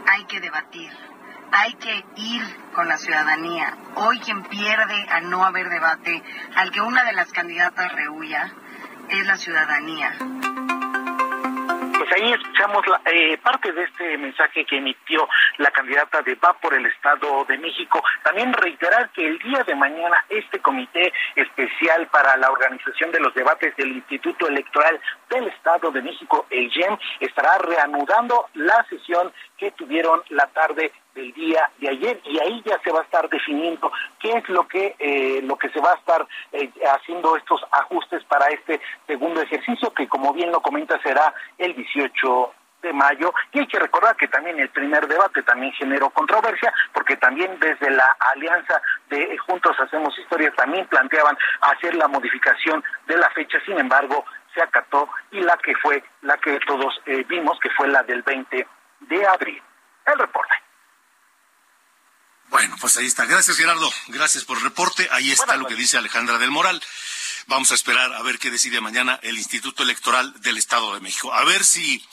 [0.07, 0.91] hay que debatir,
[1.53, 2.41] hay que ir
[2.73, 3.77] con la ciudadanía.
[3.95, 6.21] Hoy quien pierde a no haber debate,
[6.55, 8.51] al que una de las candidatas rehuya,
[9.09, 10.13] es la ciudadanía.
[10.17, 16.53] Pues ahí escuchamos la, eh, parte de este mensaje que emitió la candidata de Va
[16.53, 18.03] por el Estado de México.
[18.23, 23.33] También reiterar que el día de mañana este comité especial para la organización de los
[23.35, 29.71] debates del Instituto Electoral del Estado de México, el GEM, estará reanudando la sesión que
[29.71, 33.91] tuvieron la tarde del día de ayer y ahí ya se va a estar definiendo
[34.19, 38.23] qué es lo que eh, lo que se va a estar eh, haciendo estos ajustes
[38.25, 43.59] para este segundo ejercicio que como bien lo comenta será el 18 de mayo y
[43.59, 48.15] hay que recordar que también el primer debate también generó controversia porque también desde la
[48.33, 54.25] alianza de Juntos Hacemos Historia también planteaban hacer la modificación de la fecha, sin embargo
[54.53, 58.21] se acató y la que fue la que todos eh, vimos que fue la del
[58.21, 58.67] 20
[58.99, 59.61] de abril.
[60.05, 60.62] El reporte.
[62.53, 63.25] Bueno, pues ahí está.
[63.25, 63.91] Gracias, Gerardo.
[64.09, 65.09] Gracias por el reporte.
[65.11, 66.83] Ahí está lo que dice Alejandra del Moral.
[67.47, 71.33] Vamos a esperar a ver qué decide mañana el Instituto Electoral del Estado de México.
[71.33, 72.07] A ver si,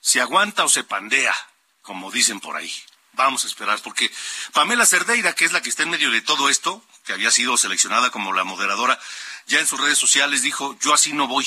[0.00, 1.36] si aguanta o se pandea,
[1.82, 2.72] como dicen por ahí.
[3.12, 4.10] Vamos a esperar, porque
[4.54, 7.58] Pamela Cerdeira, que es la que está en medio de todo esto, que había sido
[7.58, 8.98] seleccionada como la moderadora,
[9.46, 11.46] ya en sus redes sociales dijo, yo así no voy.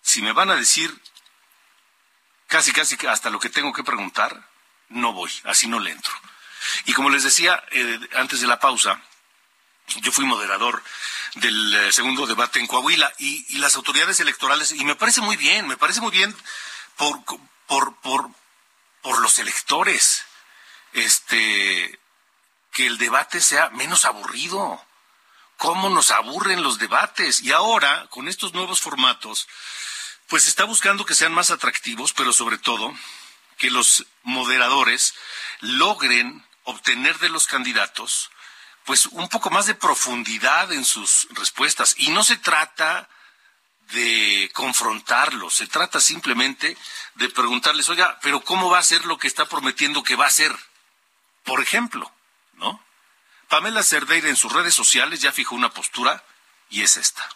[0.00, 0.98] Si me van a decir
[2.46, 4.48] casi, casi hasta lo que tengo que preguntar,
[4.88, 6.14] no voy, así no le entro.
[6.84, 9.02] Y como les decía eh, antes de la pausa,
[10.02, 10.82] yo fui moderador
[11.34, 15.36] del eh, segundo debate en Coahuila y, y, las autoridades electorales, y me parece muy
[15.36, 16.34] bien, me parece muy bien
[16.96, 17.24] por,
[17.66, 18.30] por, por,
[19.02, 20.24] por los electores,
[20.92, 21.98] este,
[22.72, 24.84] que el debate sea menos aburrido.
[25.56, 27.40] ¿Cómo nos aburren los debates?
[27.42, 29.46] Y ahora, con estos nuevos formatos,
[30.26, 32.94] pues está buscando que sean más atractivos, pero sobre todo
[33.58, 35.14] que los moderadores
[35.60, 38.30] logren obtener de los candidatos
[38.84, 41.94] pues un poco más de profundidad en sus respuestas.
[41.98, 43.08] Y no se trata
[43.92, 46.76] de confrontarlos, se trata simplemente
[47.14, 50.30] de preguntarles, oiga, pero ¿cómo va a ser lo que está prometiendo que va a
[50.30, 50.56] ser?
[51.44, 52.10] Por ejemplo,
[52.54, 52.82] ¿no?
[53.48, 56.24] Pamela Cerdeira en sus redes sociales ya fijó una postura
[56.68, 57.28] y es esta.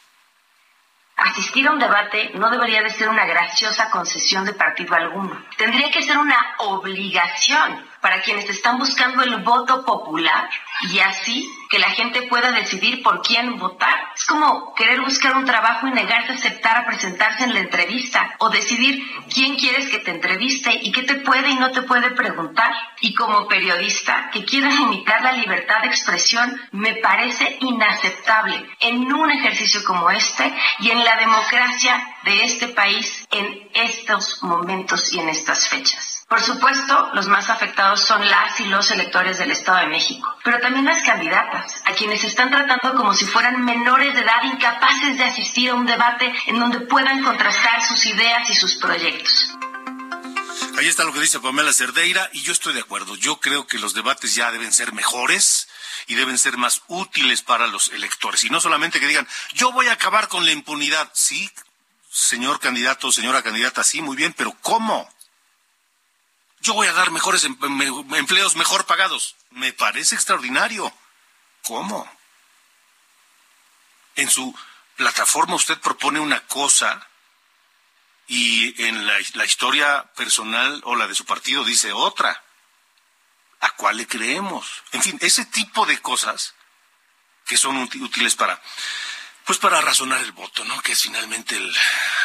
[1.17, 5.41] Asistir a un debate no debería de ser una graciosa concesión de partido alguno.
[5.57, 10.49] Tendría que ser una obligación para quienes están buscando el voto popular
[10.91, 14.13] y así que la gente pueda decidir por quién votar.
[14.15, 18.37] Es como querer buscar un trabajo y negarse a aceptar a presentarse en la entrevista
[18.39, 22.13] o decidir quién quieres que te entreviste y qué te puede y no te puede
[22.13, 22.73] preguntar.
[23.01, 29.33] Y como periodista que quieras limitar la libertad de expresión me parece inaceptable en un
[29.33, 35.29] ejercicio como este y en la democracia de este país en estos momentos y en
[35.29, 36.14] estas fechas.
[36.29, 40.59] Por supuesto, los más afectados son las y los electores del Estado de México, pero
[40.59, 45.25] también las candidatas, a quienes están tratando como si fueran menores de edad incapaces de
[45.25, 49.55] asistir a un debate en donde puedan contrastar sus ideas y sus proyectos.
[50.77, 53.15] Ahí está lo que dice Pamela Cerdeira y yo estoy de acuerdo.
[53.15, 55.69] Yo creo que los debates ya deben ser mejores
[56.09, 58.43] y deben ser más útiles para los electores.
[58.43, 61.09] Y no solamente que digan, yo voy a acabar con la impunidad.
[61.15, 61.49] Sí,
[62.11, 65.09] señor candidato, señora candidata, sí, muy bien, pero ¿cómo?
[66.65, 69.37] Yo voy a dar mejores em, em, empleos mejor pagados.
[69.51, 70.91] Me parece extraordinario.
[71.63, 72.11] ¿Cómo?
[74.17, 74.55] En su
[74.97, 77.07] plataforma usted propone una cosa
[78.29, 82.43] y en la, la, historia personal o la de su partido dice otra.
[83.61, 84.83] ¿A cuál le creemos?
[84.93, 86.55] En fin, ese tipo de cosas
[87.45, 88.59] que son útiles para,
[89.45, 90.81] pues para razonar el voto, ¿no?
[90.83, 91.77] Que es finalmente el,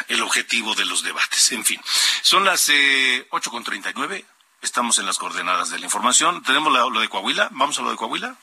[0.08, 1.52] el objetivo de los debates.
[1.52, 1.82] En fin,
[2.22, 4.26] son las eh, ocho con treinta y nueve.
[4.62, 6.44] Estamos en las coordenadas de la información.
[6.44, 7.50] Tenemos lo, lo de Coahuila.
[7.52, 8.36] ¿Vamos a lo de Coahuila?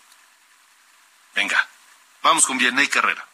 [1.34, 1.68] Venga,
[2.22, 3.26] vamos con Vianney Carrera.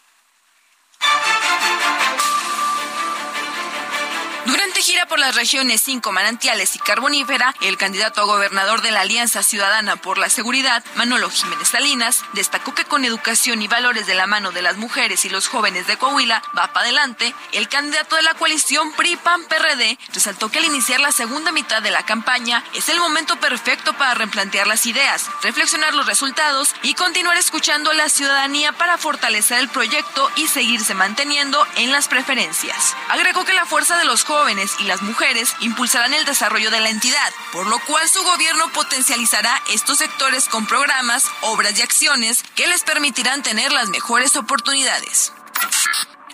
[5.08, 9.96] Por las regiones 5 manantiales y carbonífera, el candidato a gobernador de la Alianza Ciudadana
[9.96, 14.52] por la Seguridad, Manolo Jiménez Salinas, destacó que con educación y valores de la mano
[14.52, 17.34] de las mujeres y los jóvenes de Coahuila va para adelante.
[17.52, 22.06] El candidato de la coalición PRI-PAN-PRD resaltó que al iniciar la segunda mitad de la
[22.06, 27.90] campaña es el momento perfecto para replantear las ideas, reflexionar los resultados y continuar escuchando
[27.90, 32.96] a la ciudadanía para fortalecer el proyecto y seguirse manteniendo en las preferencias.
[33.08, 36.90] Agregó que la fuerza de los jóvenes y las mujeres impulsarán el desarrollo de la
[36.90, 42.66] entidad, por lo cual su gobierno potencializará estos sectores con programas, obras y acciones que
[42.66, 45.32] les permitirán tener las mejores oportunidades.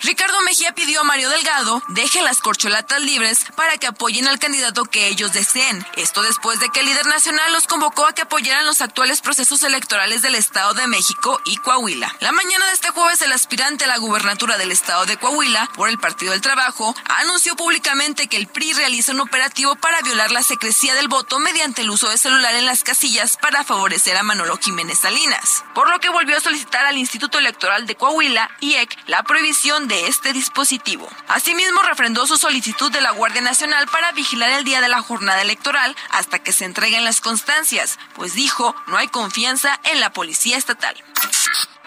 [0.02, 4.84] Ricardo Mejía pidió a Mario Delgado deje las corcholatas libres para que apoyen al candidato
[4.84, 5.84] que ellos deseen.
[5.96, 9.62] Esto después de que el líder nacional los convocó a que apoyaran los actuales procesos
[9.64, 12.14] electorales del Estado de México y Coahuila.
[12.20, 15.88] La mañana de este jueves, el aspirante a la gubernatura del Estado de Coahuila por
[15.88, 20.42] el Partido del Trabajo anunció públicamente que el PRI realiza un operativo para violar la
[20.42, 24.58] secrecía del voto mediante el uso de celular en las casillas para favorecer a Manolo
[24.58, 25.64] Jiménez Salinas.
[25.74, 30.06] Por lo que volvió a solicitar al Instituto Electoral de Coahuila, IEC, la prohibición de
[30.06, 31.08] este dispositivo.
[31.26, 35.42] Asimismo, refrendó su solicitud de la Guardia Nacional para vigilar el día de la jornada
[35.42, 40.56] electoral hasta que se entreguen las constancias, pues dijo no hay confianza en la policía
[40.56, 40.94] estatal.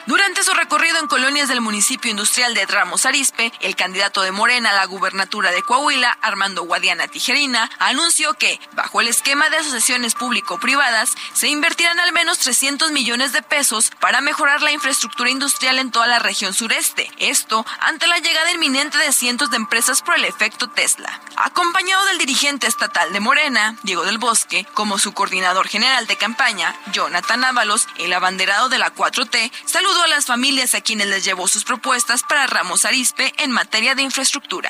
[0.07, 4.71] Durante su recorrido en colonias del municipio industrial de Ramos Arispe, el candidato de Morena
[4.71, 10.15] a la gubernatura de Coahuila, Armando Guadiana Tijerina, anunció que, bajo el esquema de asociaciones
[10.15, 15.91] público-privadas, se invertirán al menos 300 millones de pesos para mejorar la infraestructura industrial en
[15.91, 17.11] toda la región sureste.
[17.19, 21.21] Esto ante la llegada inminente de cientos de empresas por el efecto Tesla.
[21.35, 26.75] Acompañado del dirigente estatal de Morena, Diego del Bosque, como su coordinador general de campaña,
[26.91, 31.47] Jonathan Ábalos, el abanderado de la 4T, saludó a las familias a quienes les llevó
[31.47, 34.69] sus propuestas para Ramos Arispe en materia de infraestructura.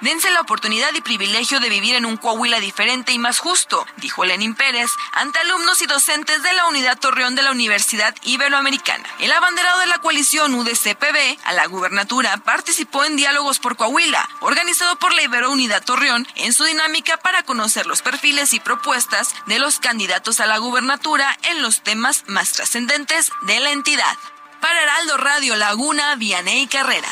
[0.00, 4.24] Dense la oportunidad y privilegio de vivir en un Coahuila diferente y más justo, dijo
[4.24, 9.04] Lenín Pérez ante alumnos y docentes de la Unidad Torreón de la Universidad Iberoamericana.
[9.18, 14.96] El abanderado de la coalición UDCPB a la gubernatura participó en Diálogos por Coahuila, organizado
[14.96, 19.58] por la Ibero Unidad Torreón, en su dinámica para conocer los perfiles y propuestas de
[19.58, 24.16] los candidatos a la gubernatura en los temas más trascendentes de la entidad.
[24.60, 27.08] Para Heraldo Radio Laguna, Vianey Carrera.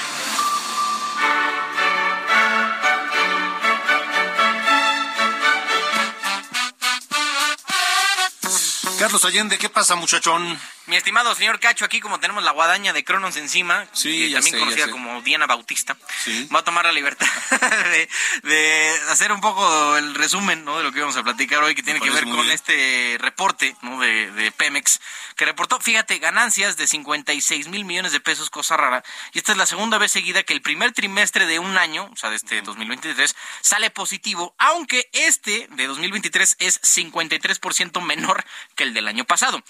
[8.98, 10.58] Carlos Allende, ¿qué pasa, muchachón?
[10.86, 14.58] Mi estimado señor Cacho, aquí como tenemos la guadaña de Cronos encima, sí, también sé,
[14.58, 16.48] conocida como Diana Bautista, sí.
[16.52, 17.26] va a tomar la libertad
[17.92, 18.08] de,
[18.42, 20.78] de, hacer un poco el resumen ¿no?
[20.78, 22.50] de lo que vamos a platicar hoy, que tiene que ver con bien.
[22.50, 24.00] este reporte ¿no?
[24.00, 24.98] de, de, Pemex,
[25.36, 29.58] que reportó, fíjate, ganancias de 56 mil millones de pesos, cosa rara, y esta es
[29.58, 32.62] la segunda vez seguida que el primer trimestre de un año, o sea, de este
[32.62, 38.42] 2023, sale positivo, aunque este de 2023 es 53% menor
[38.74, 39.62] que el del año pasado.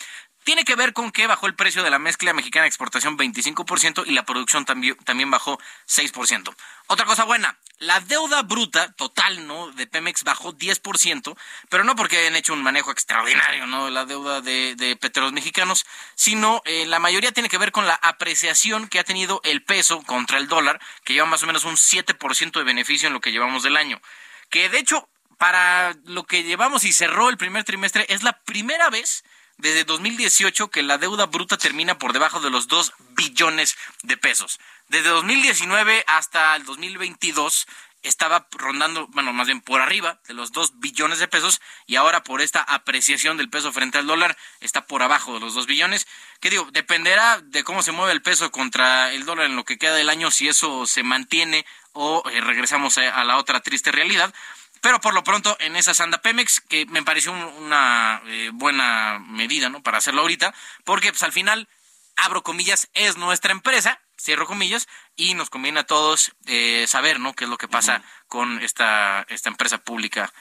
[0.44, 4.04] Tiene que ver con que bajó el precio de la mezcla mexicana de exportación 25%
[4.06, 6.54] y la producción también, también bajó 6%.
[6.86, 9.70] Otra cosa buena, la deuda bruta total ¿no?
[9.72, 11.36] de Pemex bajó 10%,
[11.68, 13.84] pero no porque hayan hecho un manejo extraordinario ¿no?
[13.84, 14.98] de la deuda de, de
[15.32, 19.62] mexicanos, sino eh, la mayoría tiene que ver con la apreciación que ha tenido el
[19.62, 23.20] peso contra el dólar, que lleva más o menos un 7% de beneficio en lo
[23.20, 24.00] que llevamos del año.
[24.48, 28.90] Que de hecho, para lo que llevamos y cerró el primer trimestre, es la primera
[28.90, 29.24] vez
[29.56, 34.60] desde 2018 que la deuda bruta termina por debajo de los 2 billones de pesos.
[34.88, 37.66] Desde 2019 hasta el 2022
[38.02, 42.22] estaba rondando, bueno, más bien por arriba de los 2 billones de pesos y ahora
[42.22, 46.06] por esta apreciación del peso frente al dólar está por abajo de los 2 billones.
[46.40, 49.78] Que digo, dependerá de cómo se mueve el peso contra el dólar en lo que
[49.78, 53.90] queda del año, si eso se mantiene o eh, regresamos a, a la otra triste
[53.90, 54.32] realidad.
[54.80, 59.68] Pero por lo pronto en esa anda Pemex, que me pareció una eh, buena medida,
[59.68, 59.82] ¿no?
[59.82, 60.54] Para hacerlo ahorita,
[60.84, 61.68] porque pues al final,
[62.16, 67.34] abro comillas, es nuestra empresa, cierro comillas, y nos conviene a todos eh, saber, ¿no?
[67.34, 70.32] Qué es lo que pasa con esta, esta empresa pública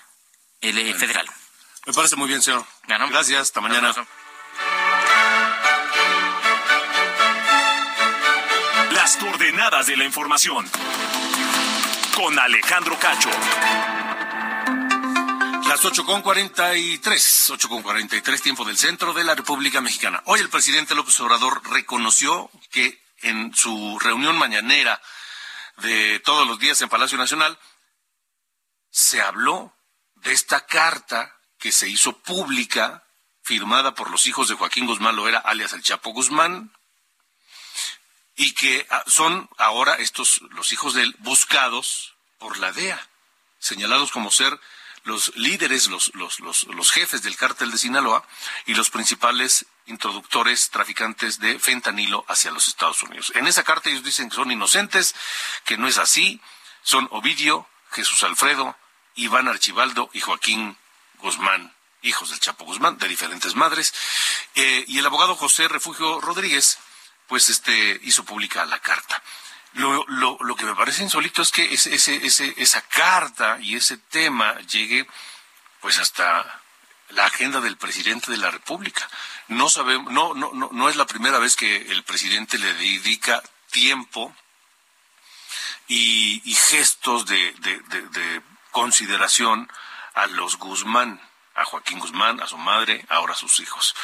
[0.62, 1.28] eh, federal.
[1.86, 2.66] Me parece muy bien, señor.
[2.88, 3.94] Gracias, hasta mañana.
[8.92, 10.70] Las coordenadas de la información.
[12.14, 13.30] Con Alejandro Cacho.
[15.78, 20.24] Las 8 con 43, 8 con 43, tiempo del centro de la República Mexicana.
[20.26, 25.00] Hoy el presidente López Obrador reconoció que en su reunión mañanera
[25.78, 27.60] de todos los días en Palacio Nacional
[28.90, 29.72] se habló
[30.16, 33.04] de esta carta que se hizo pública,
[33.44, 36.76] firmada por los hijos de Joaquín Guzmán Loera, alias el Chapo Guzmán,
[38.36, 43.00] y que ah, son ahora estos, los hijos de él, buscados por la DEA,
[43.60, 44.60] señalados como ser
[45.08, 48.28] los líderes, los, los, los, los jefes del cártel de Sinaloa
[48.66, 53.32] y los principales introductores, traficantes de fentanilo hacia los Estados Unidos.
[53.36, 55.16] En esa carta ellos dicen que son inocentes,
[55.64, 56.42] que no es así,
[56.84, 58.76] son Ovidio, Jesús Alfredo,
[59.16, 60.78] Iván Archibaldo y Joaquín
[61.20, 63.94] Guzmán, hijos del Chapo Guzmán, de diferentes madres,
[64.56, 66.80] eh, y el abogado José Refugio Rodríguez,
[67.28, 69.24] pues este hizo pública la carta.
[69.74, 73.76] Lo, lo, lo que me parece insólito es que ese, ese, ese, esa carta y
[73.76, 75.08] ese tema llegue
[75.82, 76.62] pues hasta
[77.10, 79.08] la agenda del presidente de la República.
[79.50, 83.44] No sabemos, no, no, no, no es la primera vez que el presidente le dedica
[83.72, 84.36] tiempo
[85.88, 88.42] y, y gestos de, de, de
[88.72, 89.72] consideración
[90.16, 91.22] a los Guzmán,
[91.56, 93.96] a Joaquín Guzmán, a su madre, ahora a sus hijos.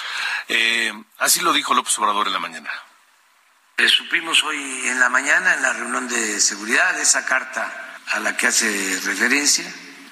[0.48, 2.72] Eh, así lo dijo López Obrador en la mañana.
[3.76, 8.38] Eh, supimos hoy en la mañana en la reunión de seguridad esa carta a la
[8.38, 9.66] que hace referencia.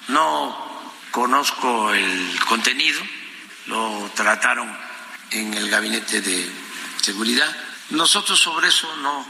[0.08, 0.82] No
[1.12, 3.00] conozco el contenido,
[3.66, 4.76] lo trataron
[5.30, 6.50] en el gabinete de
[7.00, 7.56] seguridad.
[7.90, 9.24] Nosotros sobre eso no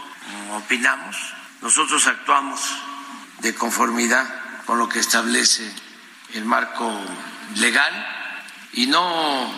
[0.57, 1.17] opinamos,
[1.61, 2.61] nosotros actuamos
[3.41, 5.71] de conformidad con lo que establece
[6.33, 6.91] el marco
[7.57, 8.07] legal
[8.73, 9.53] y no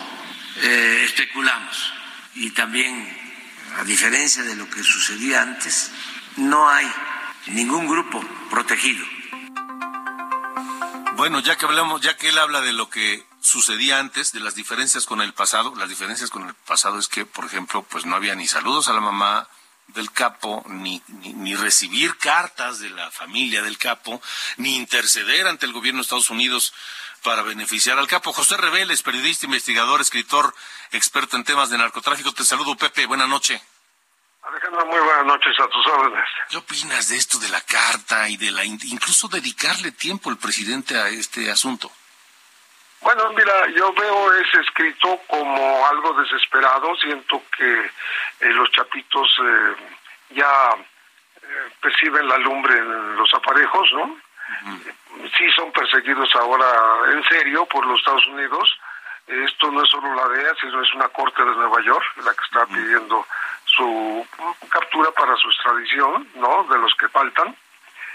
[0.57, 1.93] eh, especulamos.
[2.35, 3.14] Y también,
[3.77, 5.91] a diferencia de lo que sucedía antes,
[6.37, 6.91] no hay
[7.47, 9.05] ningún grupo protegido.
[11.15, 14.55] Bueno, ya que hablamos, ya que él habla de lo que sucedía antes, de las
[14.55, 18.15] diferencias con el pasado, las diferencias con el pasado es que, por ejemplo, pues no
[18.15, 19.47] había ni saludos a la mamá,
[19.87, 24.21] del capo, ni, ni, recibir cartas de la familia del capo,
[24.57, 26.73] ni interceder ante el gobierno de Estados Unidos
[27.25, 28.31] para beneficiar al capo.
[28.31, 30.53] José Reveles, periodista, investigador, escritor,
[30.91, 32.31] experto en temas de narcotráfico.
[32.31, 33.07] Te saludo, Pepe.
[33.07, 33.59] Buena noche.
[34.43, 36.29] Alejandro, muy buenas noches a tus órdenes.
[36.49, 40.95] ¿Qué opinas de esto de la carta y de la incluso dedicarle tiempo el presidente
[40.95, 41.91] a este asunto?
[43.01, 46.95] Bueno, mira, yo veo ese escrito como algo desesperado.
[46.97, 47.91] Siento que
[48.41, 49.75] eh, los chapitos eh,
[50.29, 50.75] ya
[51.41, 54.24] eh, perciben la lumbre en los aparejos, ¿no?
[55.37, 56.65] Sí son perseguidos ahora
[57.11, 58.79] en serio por los Estados Unidos.
[59.27, 62.43] Esto no es solo la DEA, sino es una corte de Nueva York la que
[62.43, 63.25] está pidiendo
[63.65, 64.27] su
[64.69, 66.63] captura para su extradición, ¿no?
[66.65, 67.55] De los que faltan.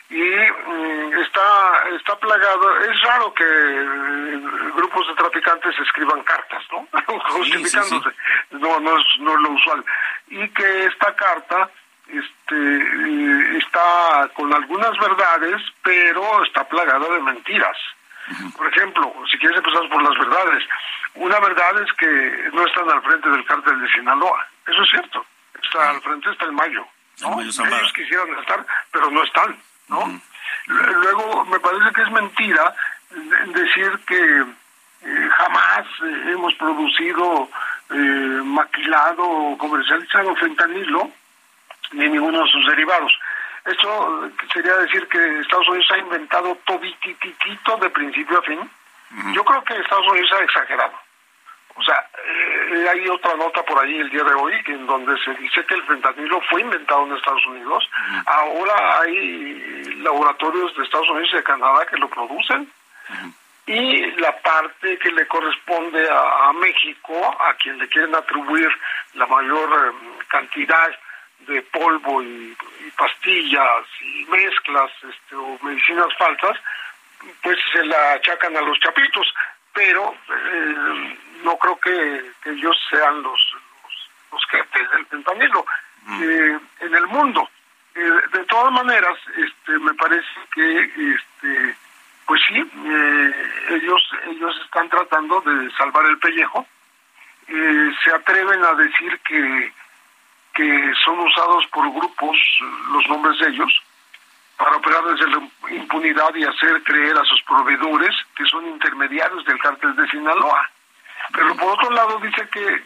[0.08, 4.40] Y mm, está está plagado es raro que eh,
[4.74, 6.86] grupos de traficantes escriban cartas no
[7.30, 8.10] justificándose.
[8.50, 9.84] No no es no es lo usual.
[10.28, 11.70] Y que esta carta
[12.12, 17.76] este está con algunas verdades pero está plagada de mentiras.
[18.56, 20.64] Por ejemplo si quieres empezar por las verdades.
[21.14, 24.46] Una verdad es que no están al frente del cártel de Sinaloa.
[24.66, 25.26] Eso es cierto.
[25.62, 26.86] Está al frente está el Mayo
[27.22, 27.40] ¿no?
[27.40, 29.56] ellos quisieran estar pero no están
[29.88, 30.20] ¿no?
[30.66, 32.74] Luego, me parece que es mentira
[33.46, 34.44] decir que
[35.02, 35.86] eh, jamás
[36.28, 37.48] hemos producido,
[37.90, 41.10] eh, maquilado comercializado fentanilo
[41.92, 43.12] ni ninguno de sus derivados.
[43.64, 48.70] Esto sería decir que Estados Unidos ha inventado todititito de principio a fin.
[49.34, 50.94] Yo creo que Estados Unidos ha exagerado.
[51.76, 55.34] O sea, eh, hay otra nota por ahí el día de hoy en donde se
[55.34, 57.88] dice que el fentanilo fue inventado en Estados Unidos.
[58.26, 62.70] Ahora hay laboratorios de Estados Unidos y de Canadá que lo producen.
[63.66, 68.68] Y la parte que le corresponde a, México, a quien le quieren atribuir
[69.14, 70.90] la mayor em, cantidad
[71.50, 72.56] de polvo y,
[72.96, 76.56] pastillas y mezclas este, o medicinas falsas,
[77.42, 79.26] pues se la achacan a los chapitos.
[79.72, 83.40] Pero eh, no creo que, ellos sean los,
[84.32, 85.64] los, jefes del fentanilo
[86.06, 86.22] mm.
[86.22, 87.48] eh, en el mundo.
[87.94, 90.82] Eh, de todas maneras, este, me parece que,
[91.14, 91.76] este,
[92.26, 93.34] pues sí, eh,
[93.70, 96.66] ellos ellos están tratando de salvar el pellejo.
[97.46, 99.72] se atreven a decir que
[100.54, 102.36] que son usados por grupos,
[102.92, 103.82] los nombres de ellos,
[104.56, 105.40] para operar desde la
[105.70, 110.68] impunidad y hacer creer a sus proveedores que son intermediarios del cártel de Sinaloa.
[111.32, 112.82] Pero por otro lado dice que,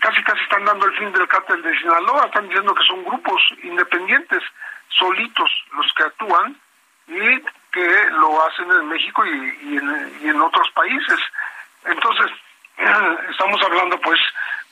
[0.00, 3.42] casi casi están dando el fin del cártel de Sinaloa, están diciendo que son grupos
[3.62, 4.42] independientes,
[4.88, 6.56] solitos los que actúan
[7.06, 7.40] y
[7.72, 11.20] que lo hacen en México y, en, y en otros países.
[11.84, 12.30] Entonces,
[13.30, 14.20] estamos hablando pues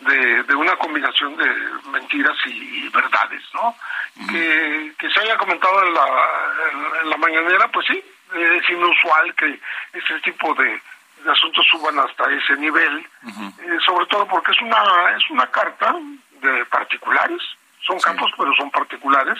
[0.00, 1.46] de, de una combinación de
[1.90, 3.74] mentiras y, verdades, ¿no?
[4.30, 6.06] que, que se haya comentado en la,
[7.02, 9.58] en, la mañanera, pues sí, es inusual que
[9.92, 10.80] este tipo de,
[11.30, 15.94] asuntos suban hasta ese nivel, eh, sobre todo porque es una es una carta
[16.40, 17.40] de particulares,
[17.86, 19.38] son campos pero son particulares,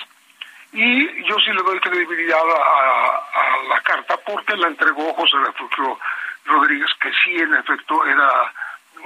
[0.72, 5.98] y yo sí le doy credibilidad a, a la carta porque la entregó José Refugio
[6.45, 8.53] Rodríguez, que sí en efecto era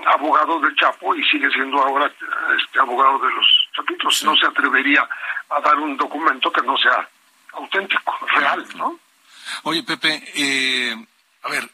[0.07, 2.11] abogado del Chapo y sigue siendo ahora
[2.59, 4.25] este abogado de los Chapitos.
[4.25, 5.09] No se atrevería
[5.49, 7.09] a dar un documento que no sea
[7.53, 8.99] auténtico, real, ¿no?
[9.63, 11.07] Oye, Pepe, eh,
[11.43, 11.71] a ver,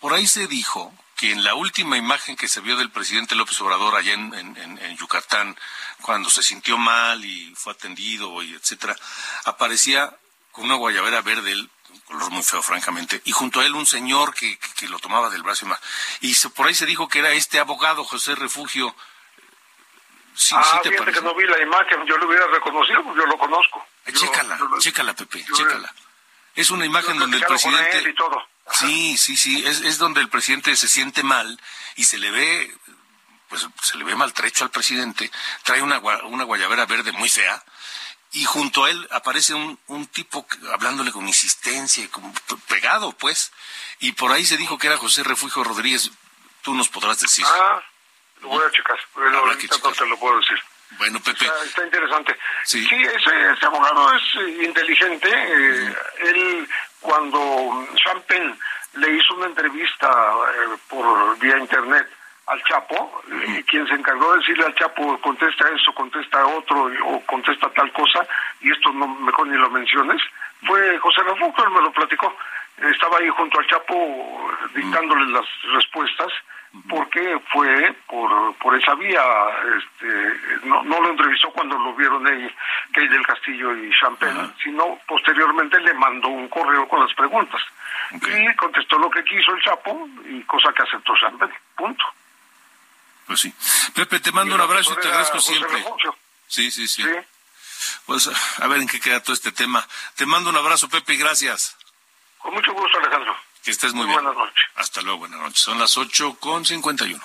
[0.00, 3.60] por ahí se dijo que en la última imagen que se vio del presidente López
[3.60, 5.56] Obrador allá en, en, Yucatán,
[6.02, 8.96] cuando se sintió mal y fue atendido y etcétera,
[9.44, 10.14] aparecía
[10.52, 11.70] con una guayabera verde, un
[12.06, 15.42] color muy feo, francamente, y junto a él un señor que, que, lo tomaba del
[15.42, 15.80] brazo y más.
[16.20, 18.94] Y por ahí se dijo que era este abogado, José Refugio.
[20.34, 23.38] Sí, ah, sí que no vi la imagen, yo lo hubiera reconocido, porque yo lo
[23.38, 23.86] conozco.
[24.06, 25.94] Eh, chécala, chécala, Pepe, chécala.
[26.54, 28.10] Es una imagen donde el presidente...
[28.10, 28.46] Y todo.
[28.70, 31.60] Sí, sí, sí, es, es donde el presidente se siente mal
[31.96, 32.74] y se le ve,
[33.48, 35.30] pues se le ve maltrecho al presidente,
[35.62, 37.62] trae una, una guayabera verde muy fea,
[38.34, 42.34] y junto a él aparece un, un tipo hablándole con insistencia, como
[42.68, 43.52] pegado, pues,
[44.00, 46.10] y por ahí se dijo que era José Refugio Rodríguez.
[46.62, 47.44] Tú nos podrás decir.
[47.46, 47.80] Ah,
[48.40, 50.58] lo voy a checar, pero no te lo puedo decir.
[50.98, 51.46] Bueno, Pepe.
[51.64, 52.36] Está, interesante.
[52.64, 55.28] Sí, ese, ese, abogado es eh, inteligente.
[55.28, 56.68] Eh, él,
[57.00, 58.56] cuando Champagne
[58.94, 62.08] le hizo una entrevista eh, por vía internet
[62.46, 67.20] al Chapo, y quien se encargó de decirle al Chapo, contesta eso, contesta otro, o
[67.26, 68.26] contesta tal cosa,
[68.60, 70.20] y esto no mejor ni lo menciones,
[70.66, 72.34] fue José Refugio, él me lo platicó.
[72.76, 76.32] Estaba ahí junto al Chapo dictándole las respuestas,
[76.88, 79.22] porque fue por, por esa vía,
[79.78, 82.52] este, no, no lo entrevistó cuando lo vieron ahí,
[82.92, 87.62] Key del Castillo y Champagne, sino posteriormente le mandó un correo con las preguntas.
[88.12, 92.04] Y contestó lo que quiso el Chapo, y cosa que aceptó Champagne, punto.
[93.26, 93.52] Pues sí.
[93.94, 95.84] Pepe, te mando un abrazo y te agradezco siempre.
[96.46, 97.04] Sí, sí, sí,
[98.06, 99.86] Pues a ver en qué queda todo este tema.
[100.14, 101.76] Te mando un abrazo, Pepe, y gracias.
[102.38, 103.34] Con mucho gusto, Alejandro.
[103.62, 104.22] Que estés muy, bien.
[104.22, 104.64] Buenas noches.
[104.76, 105.60] Hasta luego, buenas noches.
[105.60, 107.24] Son las ocho con cincuenta y uno.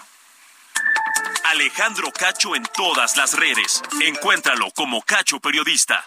[1.45, 3.81] Alejandro Cacho en todas las redes.
[4.01, 6.05] Encuéntralo como Cacho Periodista.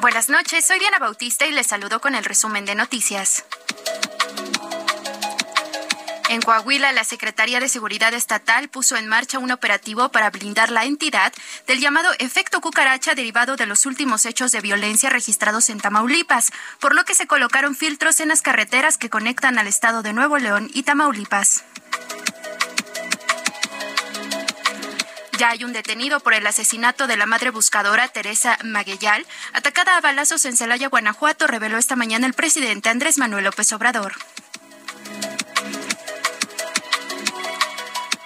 [0.00, 3.44] Buenas noches, soy Diana Bautista y les saludo con el resumen de noticias.
[6.34, 10.84] En Coahuila, la Secretaría de Seguridad Estatal puso en marcha un operativo para blindar la
[10.84, 11.32] entidad
[11.68, 16.96] del llamado efecto cucaracha derivado de los últimos hechos de violencia registrados en Tamaulipas, por
[16.96, 20.68] lo que se colocaron filtros en las carreteras que conectan al estado de Nuevo León
[20.74, 21.62] y Tamaulipas.
[25.38, 30.00] Ya hay un detenido por el asesinato de la madre buscadora Teresa Maguellal, atacada a
[30.00, 34.14] balazos en Celaya, Guanajuato, reveló esta mañana el presidente Andrés Manuel López Obrador.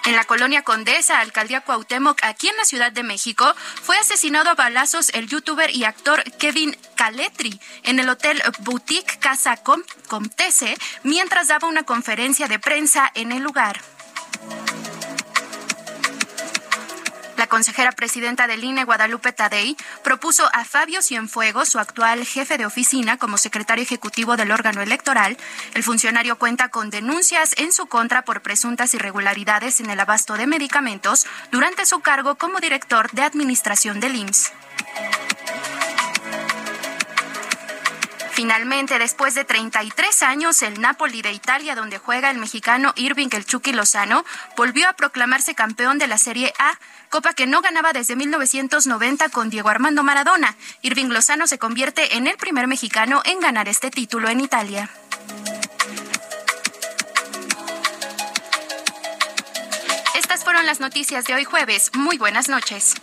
[0.09, 3.53] En la colonia Condesa, alcaldía Cuauhtémoc, aquí en la Ciudad de México,
[3.83, 9.57] fue asesinado a balazos el youtuber y actor Kevin Caletri en el hotel Boutique Casa
[10.07, 13.81] Comtese mientras daba una conferencia de prensa en el lugar.
[17.39, 22.65] La consejera presidenta del INE, Guadalupe Tadei, propuso a Fabio Cienfuegos, su actual jefe de
[22.65, 25.37] oficina, como secretario ejecutivo del órgano electoral.
[25.73, 30.47] El funcionario cuenta con denuncias en su contra por presuntas irregularidades en el abasto de
[30.47, 34.51] medicamentos durante su cargo como director de administración del IMSS.
[38.39, 43.75] Finalmente, después de 33 años, el Napoli de Italia, donde juega el mexicano Irving El
[43.75, 44.23] Lozano,
[44.55, 46.79] volvió a proclamarse campeón de la Serie A,
[47.09, 50.55] copa que no ganaba desde 1990 con Diego Armando Maradona.
[50.81, 54.89] Irving Lozano se convierte en el primer mexicano en ganar este título en Italia.
[60.15, 61.91] Estas fueron las noticias de hoy jueves.
[61.93, 62.95] Muy buenas noches.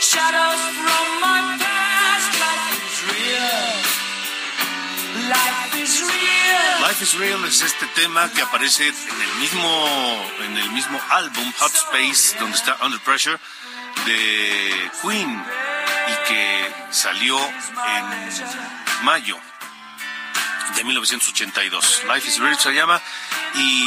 [0.00, 1.10] Shadows from.
[2.40, 3.90] Life is real.
[5.30, 6.30] Life is real.
[6.82, 9.70] Life is Real es este tema que aparece en el mismo
[10.40, 13.38] en el mismo álbum Hot Space donde está Under Pressure
[14.06, 15.44] de Queen
[16.08, 19.38] y que salió en mayo
[20.76, 22.04] de 1982.
[22.12, 23.00] Life is Real se llama
[23.54, 23.86] y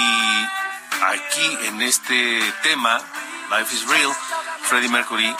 [1.02, 3.02] aquí en este tema
[3.50, 4.14] Life is Real
[4.64, 5.36] Freddie Mercury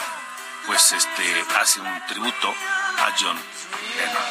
[0.66, 3.38] pues este hace un tributo a John
[3.96, 4.22] Lennon.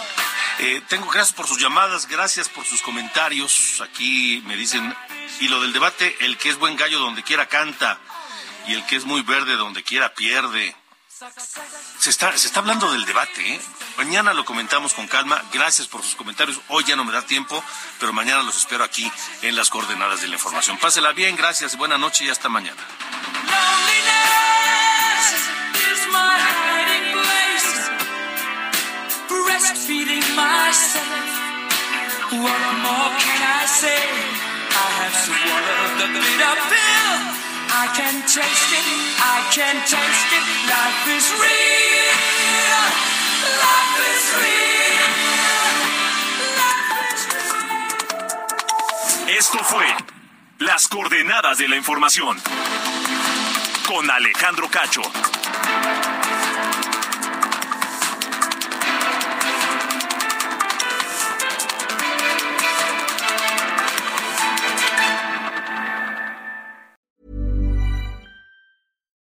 [0.60, 3.82] Eh, tengo gracias por sus llamadas, gracias por sus comentarios.
[3.82, 4.96] Aquí me dicen,
[5.40, 8.00] y lo del debate, el que es buen gallo donde quiera canta,
[8.68, 10.76] y el que es muy verde donde quiera pierde.
[12.00, 13.62] Se está, se está hablando del debate, ¿eh?
[13.98, 15.42] Mañana lo comentamos con calma.
[15.54, 16.60] Gracias por sus comentarios.
[16.68, 17.64] Hoy ya no me da tiempo,
[18.00, 19.10] pero mañana los espero aquí
[19.42, 20.78] en las coordenadas de la información.
[20.78, 22.82] Pásela bien, gracias, buena noche y hasta mañana.
[49.28, 49.86] Esto fue
[50.60, 52.42] Las Coordenadas de la Información
[53.84, 55.04] con Alejandro Cacho.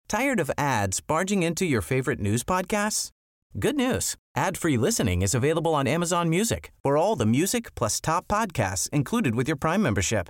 [0.07, 3.09] Tired of ads barging into your favorite news podcasts?
[3.59, 4.15] Good news.
[4.35, 9.35] Ad-free listening is available on Amazon Music for all the music plus top podcasts included
[9.35, 10.29] with your Prime membership.